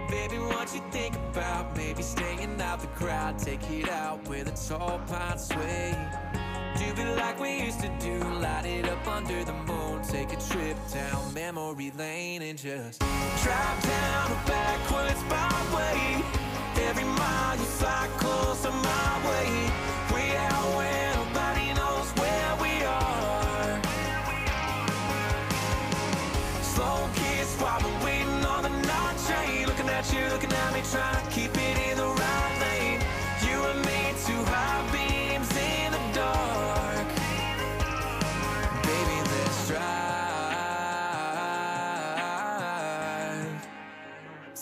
[0.08, 3.38] Baby, what you think about maybe staying out the crowd?
[3.38, 5.94] Take it out with a tall pines sway.
[6.78, 10.02] Do it like we used to do, light it up under the moon.
[10.04, 16.49] Take a trip down memory lane and just drive down a backwards byway.
[16.88, 19.89] Every mile you cycle some my way.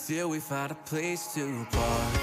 [0.09, 2.13] Till we find a place to park.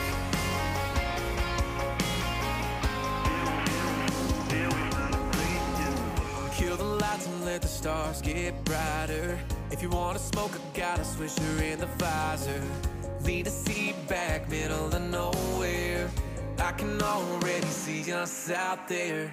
[6.52, 9.38] Kill the lights and let the stars get brighter.
[9.70, 12.60] If you wanna smoke, I got a swisher in the visor.
[13.20, 16.10] Lean a seat back, middle of nowhere.
[16.58, 19.30] I can already see us out there.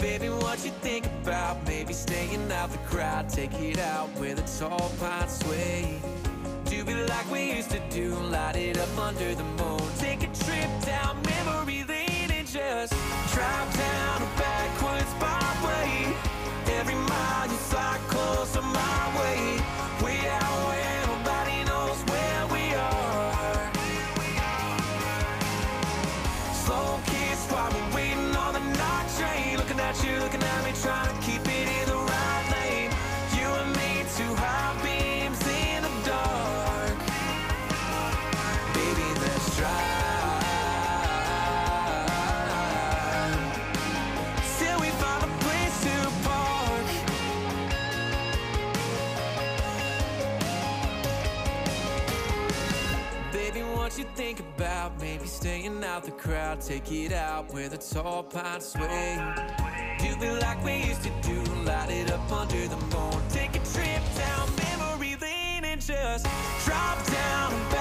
[0.00, 3.28] Baby, what you think about maybe staying out the crowd?
[3.28, 6.02] Take it out where the tall pines sway.
[6.74, 9.80] Do it like we used to do, light it up under the moon.
[9.98, 12.92] Take a trip down memory lane and just
[13.32, 14.43] drive down
[53.98, 56.60] you think about maybe staying out the crowd?
[56.60, 59.18] Take it out where the tall pines sway.
[59.98, 63.22] Do it like we used to do, light it up under the moon.
[63.28, 66.26] Take a trip down memory lane and just
[66.64, 67.73] drop down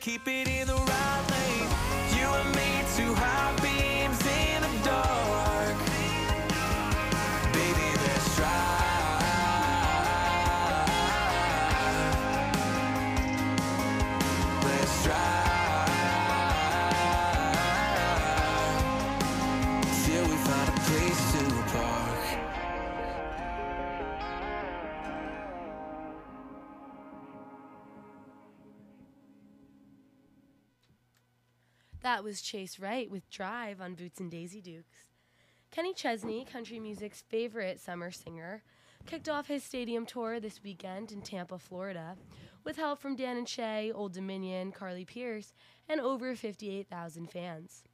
[0.00, 0.89] keep it in the
[32.10, 35.10] That was Chase Wright with Drive on Boots and Daisy Dukes.
[35.70, 38.64] Kenny Chesney, country music's favorite summer singer,
[39.06, 42.16] kicked off his stadium tour this weekend in Tampa, Florida,
[42.64, 45.52] with help from Dan and Shay, Old Dominion, Carly Pearce,
[45.88, 47.84] and over 58,000 fans.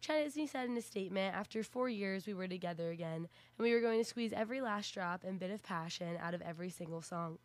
[0.00, 3.80] Chesney said in a statement, After four years, we were together again, and we were
[3.80, 7.38] going to squeeze every last drop and bit of passion out of every single song.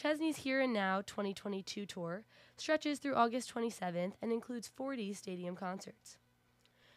[0.00, 2.24] Chesney's Here and Now 2022 tour
[2.56, 6.16] stretches through August 27th and includes 40 stadium concerts.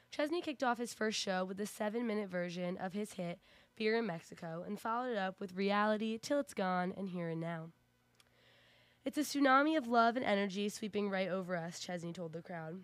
[0.09, 3.39] Chesney kicked off his first show with a seven minute version of his hit
[3.75, 7.41] Beer in Mexico and followed it up with Reality, Till It's Gone, and Here and
[7.41, 7.71] Now.
[9.03, 12.83] It's a tsunami of love and energy sweeping right over us, Chesney told the crowd.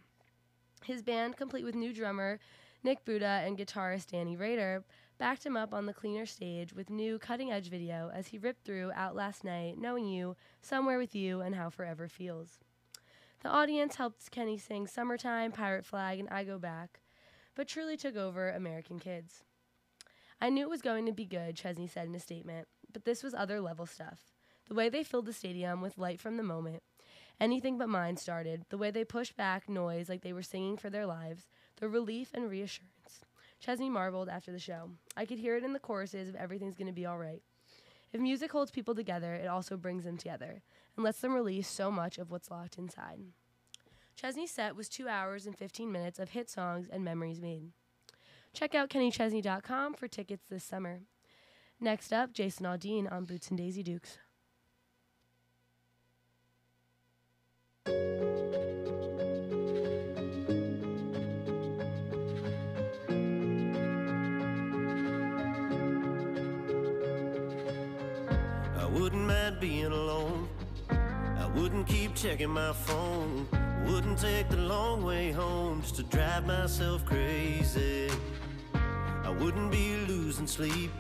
[0.83, 2.39] His band, complete with new drummer
[2.83, 4.83] Nick Buda and guitarist Danny Rader,
[5.19, 8.63] backed him up on the cleaner stage with new cutting edge video as he ripped
[8.63, 12.59] through Out Last Night, Knowing You, Somewhere with You, and How Forever Feels.
[13.43, 17.01] The audience helped Kenny sing Summertime, Pirate Flag, and I Go Back,
[17.53, 19.43] but truly took over American Kids.
[20.39, 23.21] I knew it was going to be good, Chesney said in a statement, but this
[23.21, 24.31] was other level stuff.
[24.69, 26.81] The way they filled the stadium with light from the moment,
[27.41, 30.89] anything but mine started, the way they pushed back noise like they were singing for
[30.89, 32.98] their lives, the relief and reassurance.
[33.59, 34.91] Chesney marveled after the show.
[35.17, 37.41] I could hear it in the choruses of Everything's Gonna Be Alright.
[38.11, 40.61] If music holds people together, it also brings them together
[40.95, 43.19] and lets them release so much of what's locked inside.
[44.15, 47.71] Chesney's set was two hours and 15 minutes of hit songs and memories made.
[48.53, 51.01] Check out kennychesney.com for tickets this summer.
[51.79, 54.17] Next up, Jason Aldean on Boots and Daisy Dukes.
[68.93, 70.47] Wouldn't mind being alone.
[70.89, 73.47] I wouldn't keep checking my phone.
[73.85, 78.09] Wouldn't take the long way home just to drive myself crazy.
[79.23, 80.91] I wouldn't be losing sleep,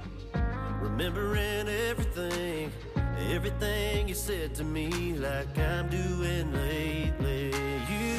[0.81, 2.71] remembering everything,
[3.31, 7.53] everything you said to me, like I'm doing lately.
[7.89, 8.18] You,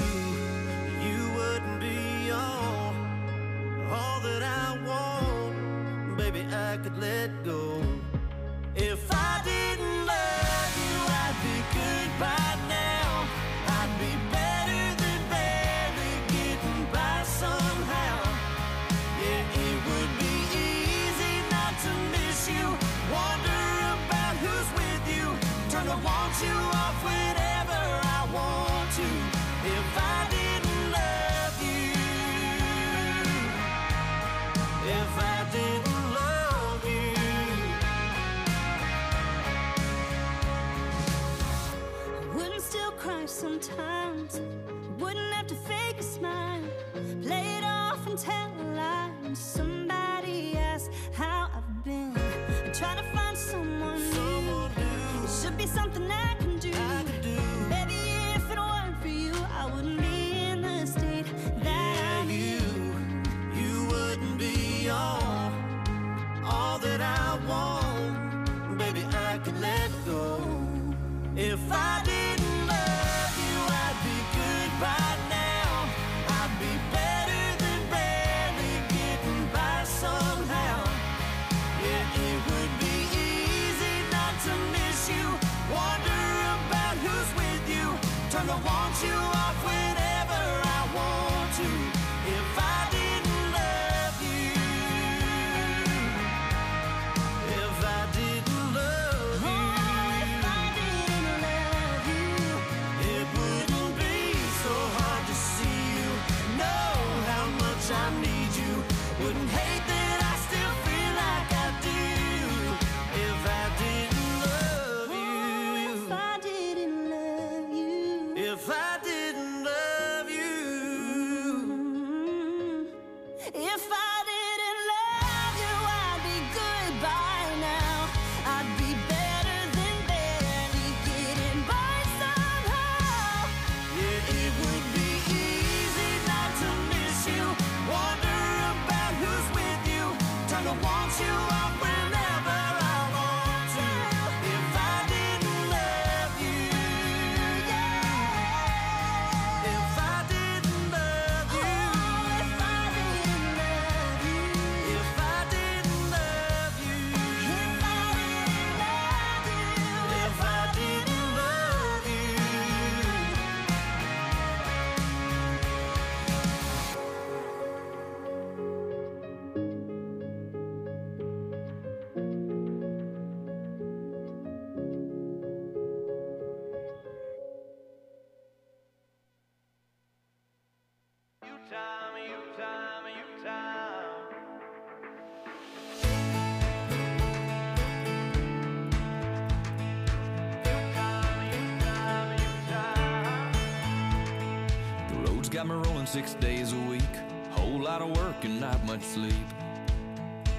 [196.11, 197.15] six days a week.
[197.53, 199.47] Whole lot of work and not much sleep.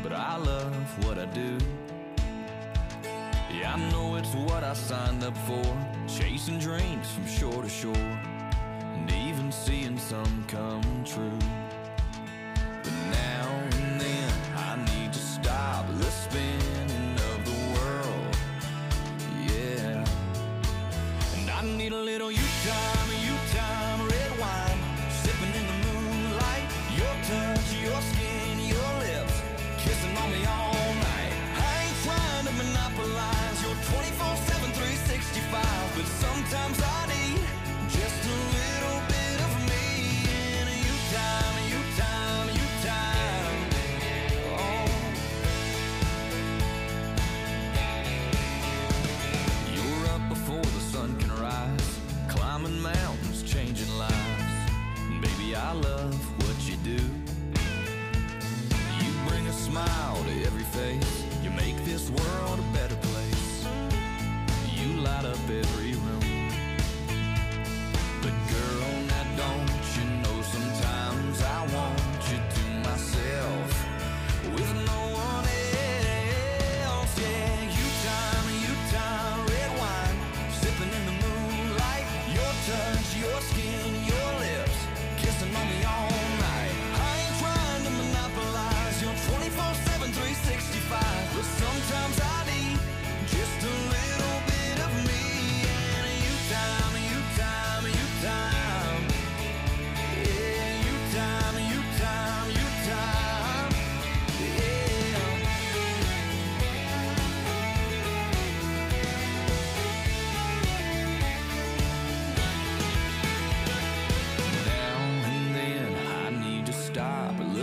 [0.01, 1.57] But I love what I do.
[3.53, 5.61] Yeah, I know it's what I signed up for.
[6.07, 8.30] Chasing dreams from shore to shore.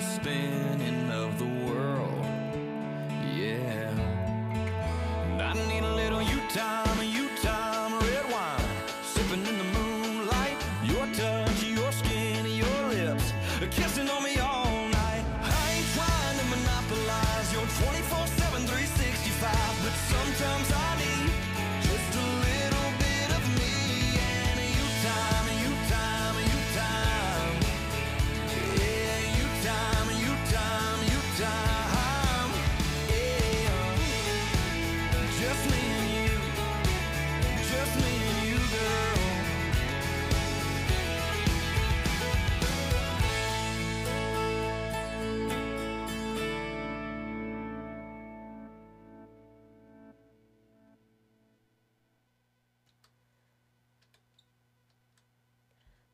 [0.08, 1.07] Spinning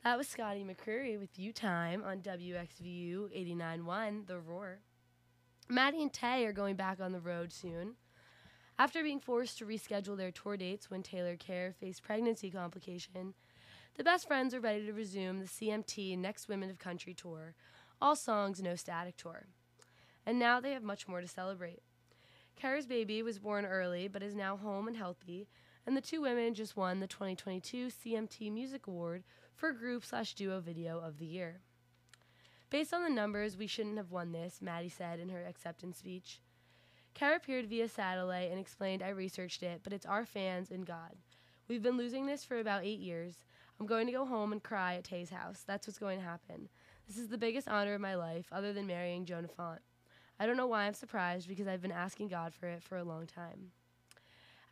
[0.04, 4.80] That was Scotty McCreery with You Time on WXVU 89.1 The Roar.
[5.70, 7.94] Maddie and Tae are going back on the road soon.
[8.78, 13.32] After being forced to reschedule their tour dates when Taylor Kerr faced pregnancy complication,
[13.96, 17.54] the best friends are ready to resume the CMT Next Women of Country tour,
[17.98, 19.46] all songs, no static tour.
[20.26, 21.80] And now they have much more to celebrate.
[22.56, 25.48] Kara's baby was born early but is now home and healthy,
[25.86, 29.24] and the two women just won the 2022 CMT Music Award
[29.54, 31.60] for Group slash Duo Video of the Year.
[32.70, 36.40] Based on the numbers, we shouldn't have won this, Maddie said in her acceptance speech.
[37.14, 41.14] Kara appeared via satellite and explained, I researched it, but it's our fans and God.
[41.68, 43.44] We've been losing this for about eight years.
[43.78, 45.62] I'm going to go home and cry at Tae's house.
[45.66, 46.68] That's what's going to happen.
[47.06, 49.80] This is the biggest honor of my life, other than marrying Jonah Font.
[50.40, 53.04] I don't know why I'm surprised because I've been asking God for it for a
[53.04, 53.70] long time.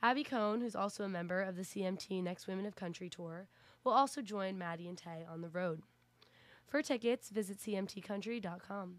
[0.02, 3.46] Abby Cohn, who's also a member of the CMT Next Women of Country tour,
[3.84, 5.82] will also join Maddie and Tae on the road.
[6.66, 8.96] For tickets, visit cmtcountry.com.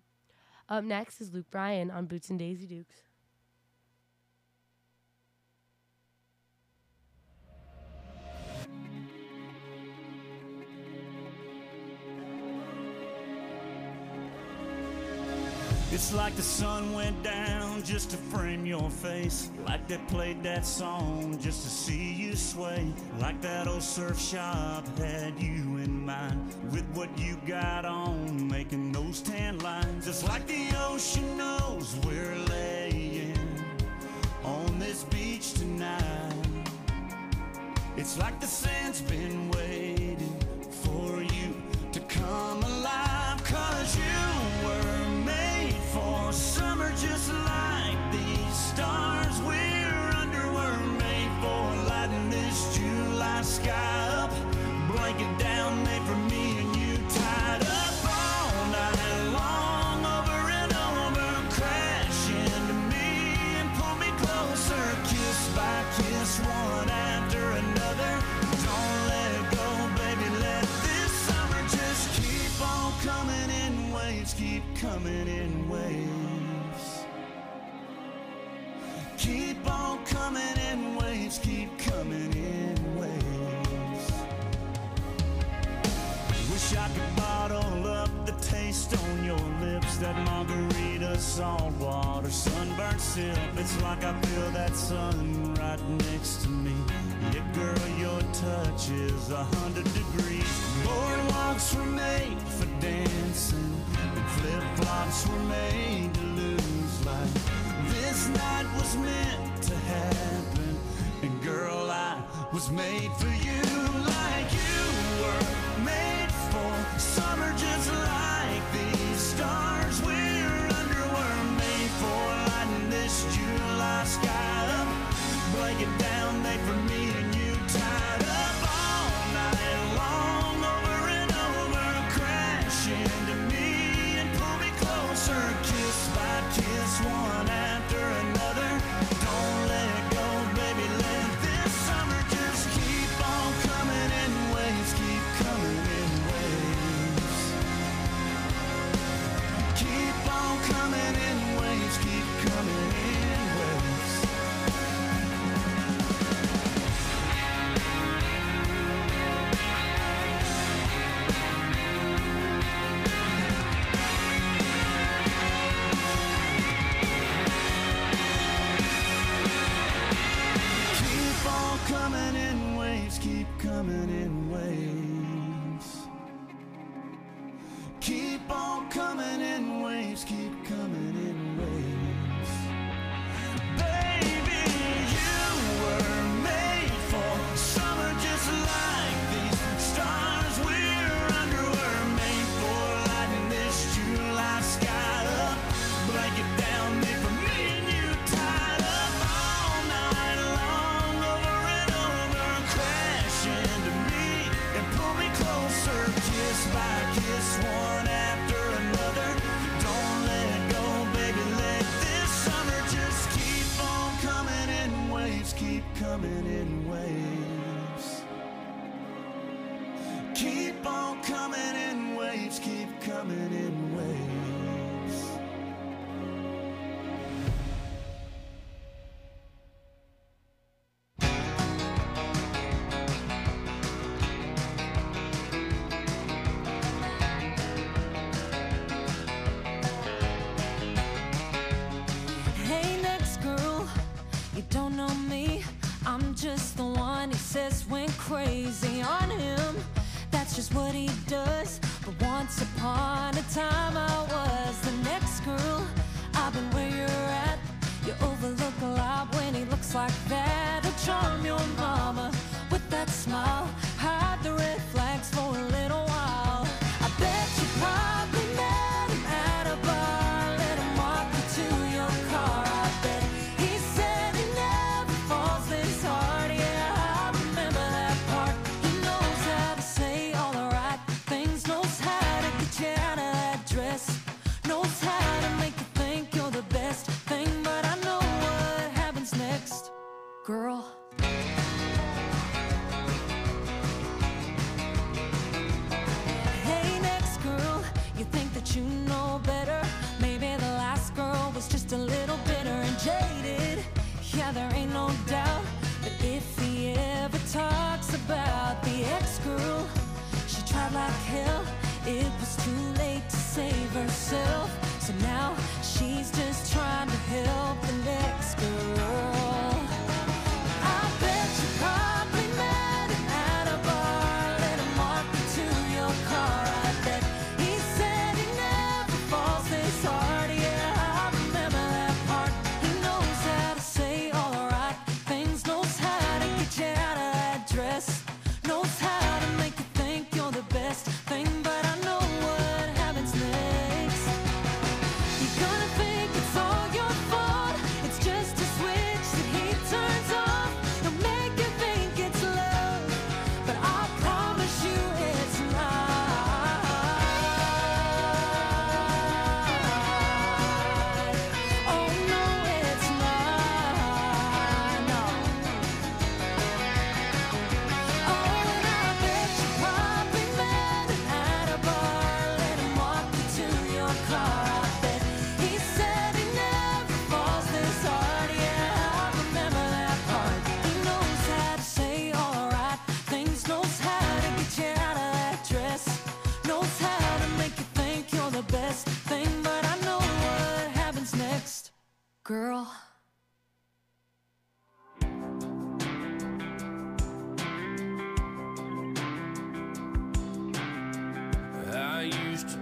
[0.69, 3.03] Up next is Luke Bryan on Boots and Daisy Dukes.
[15.94, 19.52] It's like the sun went down just to frame your face.
[19.68, 22.91] Like they played that song just to see you sway.
[23.20, 26.56] Like that old surf shop had you in mind.
[26.72, 30.08] With what you got on, making those tan lines.
[30.08, 33.38] It's like the ocean knows we're laying
[34.44, 36.34] on this beach tonight.
[37.98, 40.39] It's like the sand's been waiting
[40.82, 41.54] for you
[41.91, 42.72] to come alive.
[46.91, 49.12] Just like these stars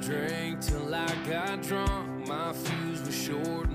[0.02, 2.28] drink till I got drunk.
[2.28, 3.70] My fuse was short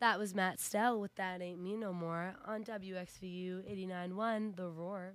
[0.00, 5.12] That was Matt Stell with That Ain't Me No More on WXVU 89.1 The Roar.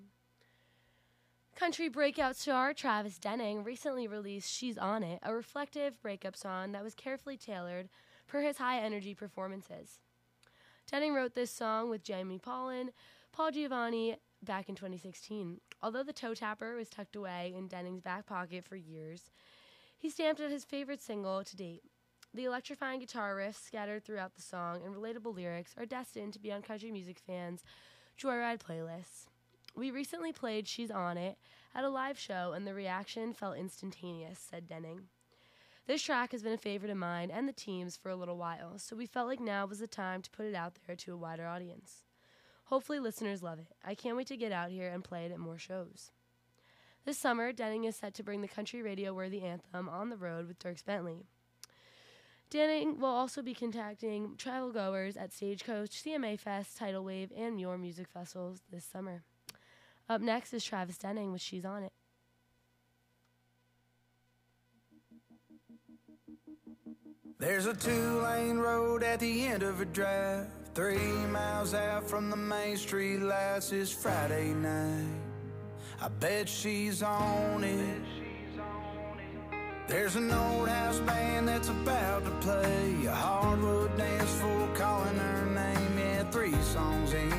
[1.55, 6.83] Country breakout star Travis Denning recently released She's On It, a reflective breakup song that
[6.83, 7.89] was carefully tailored
[8.27, 10.01] for his high energy performances.
[10.85, 12.91] Denning wrote this song with Jamie Paulin,
[13.31, 15.61] Paul DiGiovanni back in 2016.
[15.81, 19.31] Although the toe tapper was tucked away in Denning's back pocket for years,
[19.97, 21.81] he stamped it his favorite single to date.
[22.35, 26.51] The electrifying guitar riffs scattered throughout the song and relatable lyrics are destined to be
[26.51, 27.63] on country music fans'
[28.19, 29.27] Joyride playlists.
[29.73, 31.37] We recently played She's On It
[31.73, 35.03] at a live show, and the reaction felt instantaneous, said Denning.
[35.87, 38.79] This track has been a favorite of mine and the team's for a little while,
[38.79, 41.17] so we felt like now was the time to put it out there to a
[41.17, 42.03] wider audience.
[42.65, 43.71] Hopefully, listeners love it.
[43.81, 46.11] I can't wait to get out here and play it at more shows.
[47.05, 50.49] This summer, Denning is set to bring the country radio worthy anthem on the road
[50.49, 51.27] with Dierks Bentley.
[52.55, 57.77] Denning will also be contacting travel goers at Stagecoach, CMA Fest, Tidal Wave, and Muir
[57.77, 59.23] Music Festivals this summer.
[60.07, 61.91] Up next is Travis Denning with She's On It.
[67.39, 70.47] There's a two lane road at the end of a drive.
[70.73, 75.19] Three miles out from the main street lights is Friday night.
[76.01, 78.24] I bet she's on it.
[79.87, 85.45] There's an old house band that's about to play a hardwood dance floor calling her
[85.45, 85.97] name.
[85.99, 87.31] Yeah, three songs in.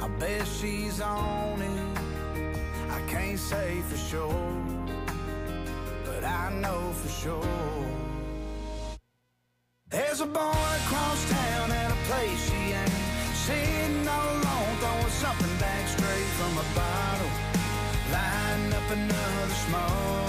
[0.00, 1.98] I bet she's on it.
[2.90, 4.52] I can't say for sure,
[6.04, 7.84] but I know for sure.
[9.90, 12.90] There's a boy across town at a place she ain't
[13.46, 17.30] sitting all alone, throwing something back straight from a bottle,
[18.10, 20.27] lighting up another smoke.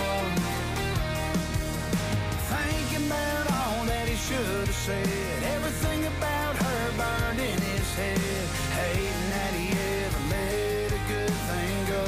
[4.90, 8.46] Said, everything about her burned in his head,
[8.80, 9.68] hating that he
[10.02, 12.08] ever let a good thing go.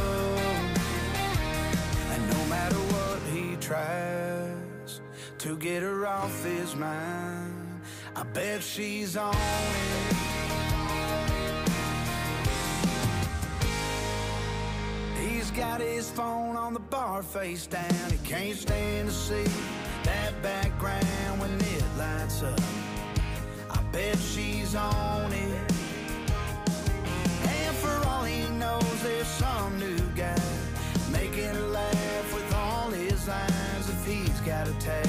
[2.13, 5.01] And no matter what he tries
[5.37, 7.81] to get her off his mind,
[8.15, 10.15] I bet she's on it.
[15.19, 18.09] He's got his phone on the bar face down.
[18.09, 19.45] He can't stand to see
[20.11, 22.59] that background when it lights up.
[23.69, 25.71] I bet she's on it.
[27.57, 30.43] And for all he knows, there's some new guy
[31.11, 33.85] making her laugh with all his lines.
[33.95, 35.07] If he's got a tag,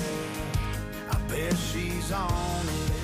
[1.11, 3.02] I bet she's on it.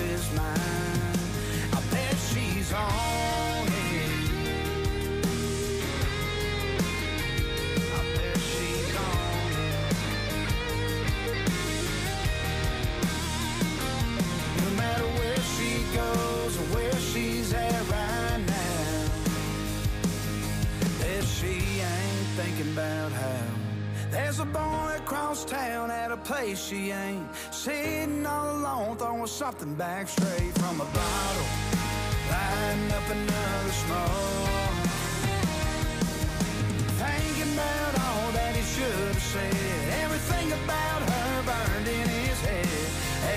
[0.00, 0.46] is mine.
[1.72, 3.03] I bet she's on.
[24.36, 29.76] There's a boy across town at a place she ain't Sitting all alone, throwing something
[29.76, 31.46] back straight from a bottle
[32.28, 34.74] Lighting up another smoke.
[36.98, 40.02] Thinking about all that he should have said.
[40.02, 42.88] Everything about her burned in his head.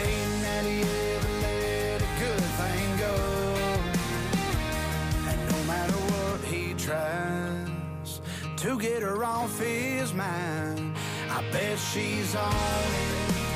[0.01, 3.15] Ain't that he ever let a good thing go?
[5.29, 8.19] And no matter what he tries
[8.63, 10.86] To get her off his mind
[11.37, 13.46] I bet she's on it.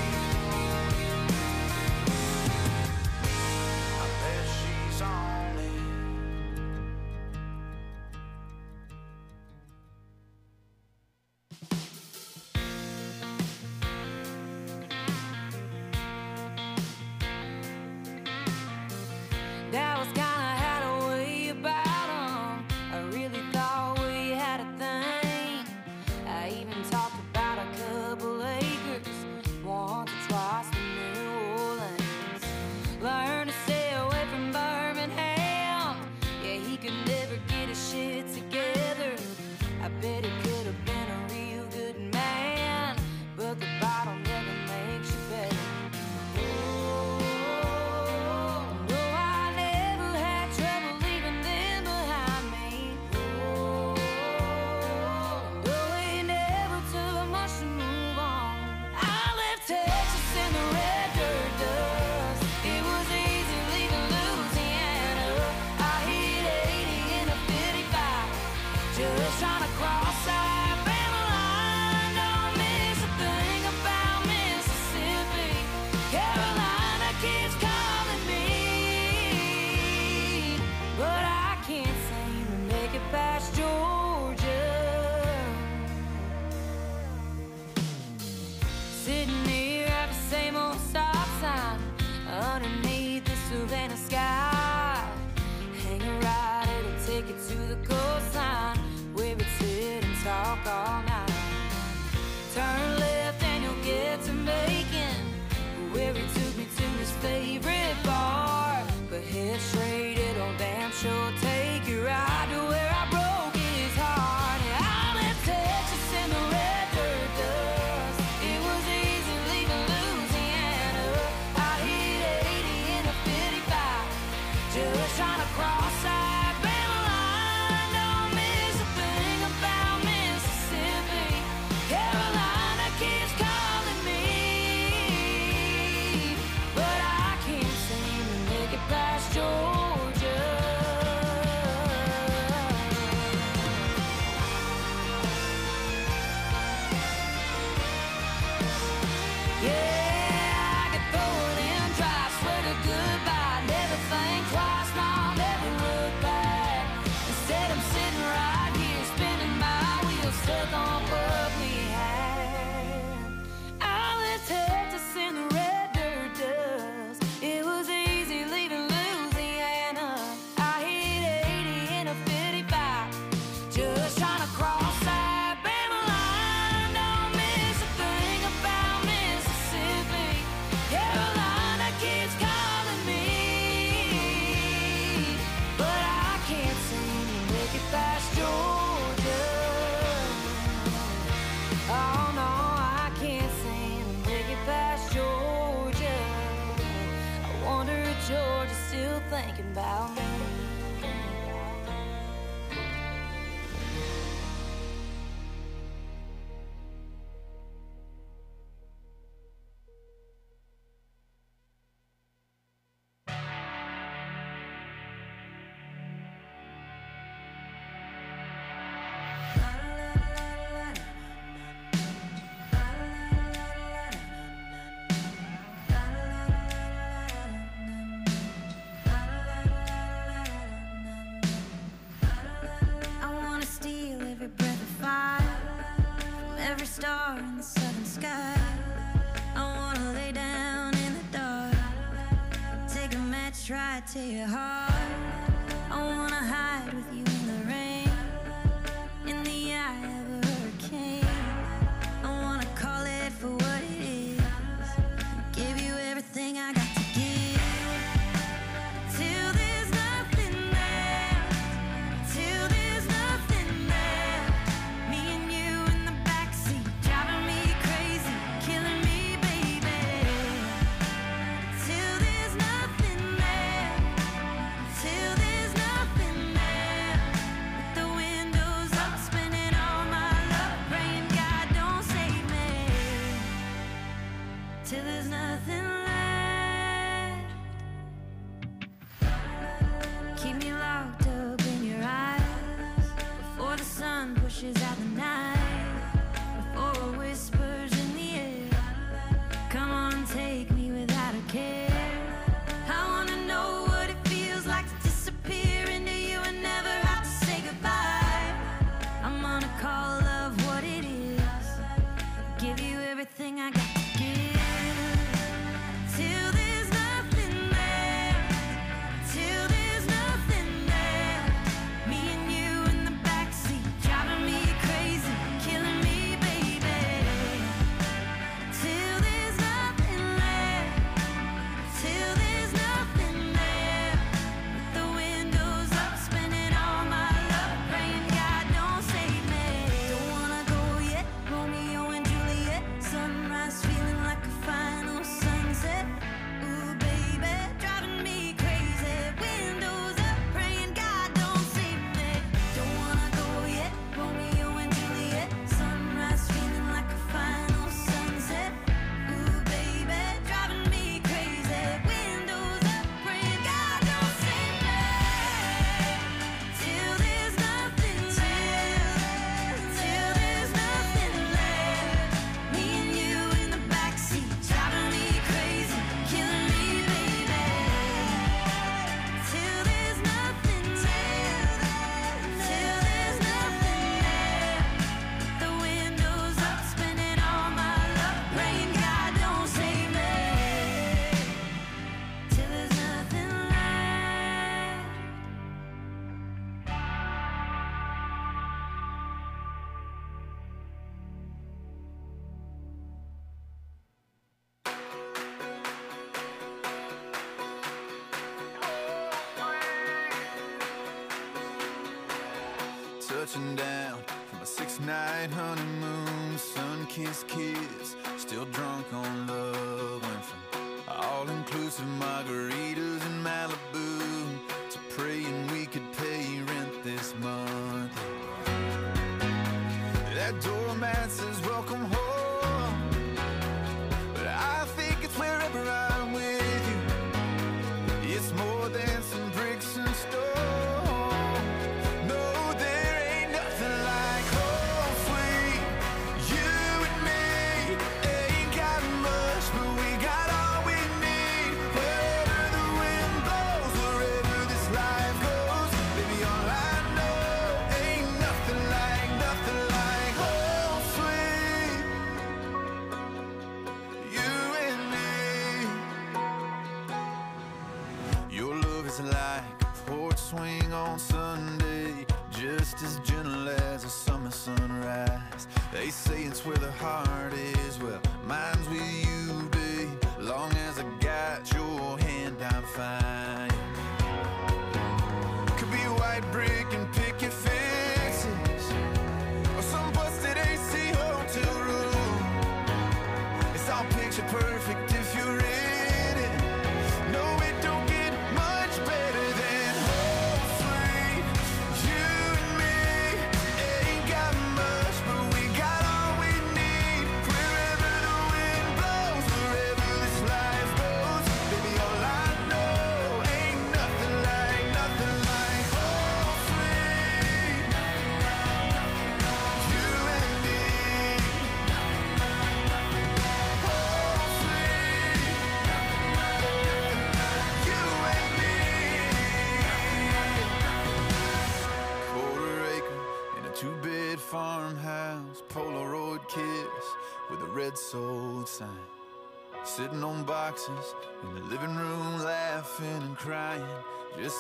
[83.11, 84.01] past your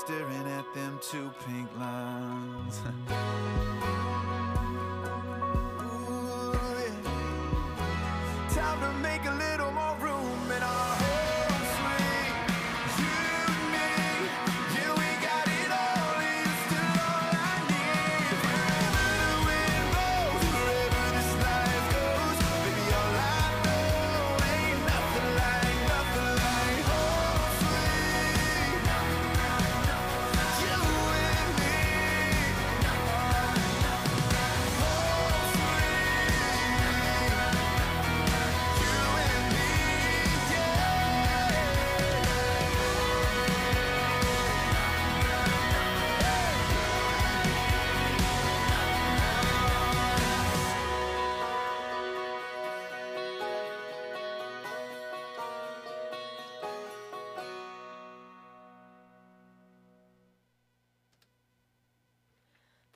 [0.01, 1.60] staring at them two pink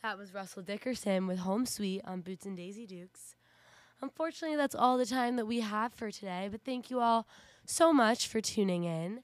[0.05, 3.35] That was Russell Dickerson with Home Sweet on Boots and Daisy Dukes.
[4.03, 7.25] Unfortunately, that's all the time that we have for today, but thank you all
[7.65, 9.23] so much for tuning in.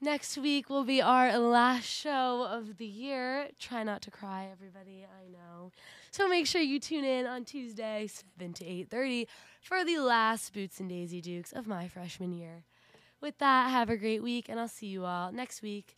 [0.00, 3.50] Next week will be our last show of the year.
[3.60, 5.06] Try not to cry, everybody.
[5.06, 5.70] I know.
[6.10, 9.28] So make sure you tune in on Tuesday, 7 to 8:30
[9.62, 12.64] for the last Boots and Daisy Dukes of my freshman year.
[13.20, 15.96] With that, have a great week and I'll see you all next week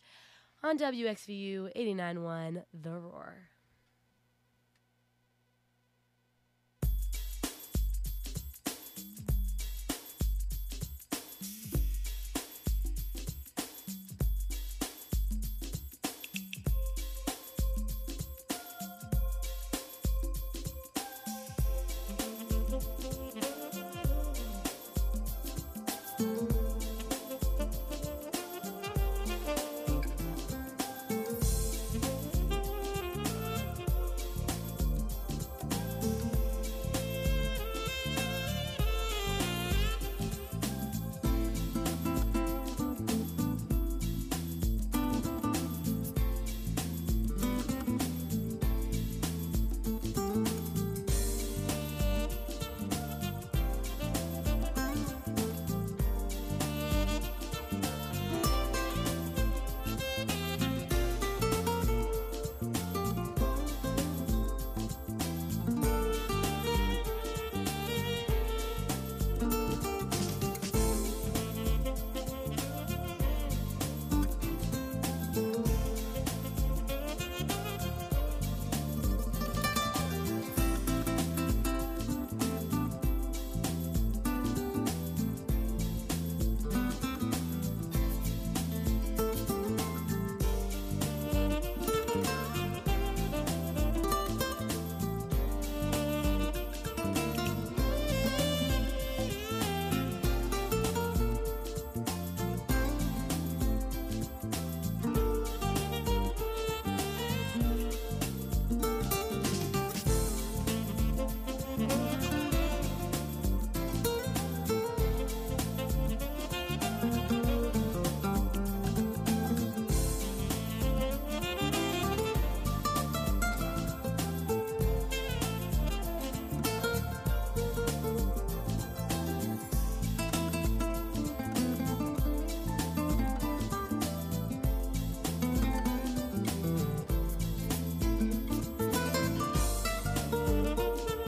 [0.61, 3.50] on WXVU 891 The Roar.